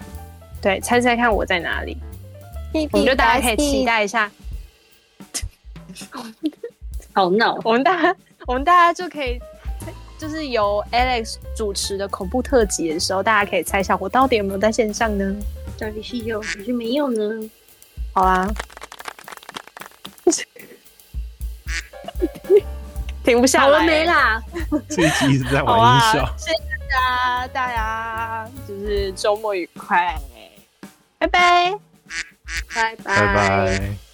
[0.63, 1.95] 对，猜猜看我在哪里？
[2.91, 4.33] 我们就大家可以期待一下。
[7.13, 7.61] 好闹！
[7.65, 9.39] 我们大家，我们大家就可以，
[10.19, 15.37] 就是由 Alex 主持的恐怖特辑的时候，大家可以猜一下我到底有没有在线上呢？
[15.79, 17.51] 到底是有还是没有呢？
[18.13, 18.49] 好啊。
[23.25, 24.43] 停不下来，好了没啦？
[24.89, 26.35] 这一集一直在玩音效。
[26.39, 30.19] 谢谢大家，大家就是周末愉快，
[31.19, 31.79] 拜拜，
[32.75, 34.08] 拜拜，拜拜。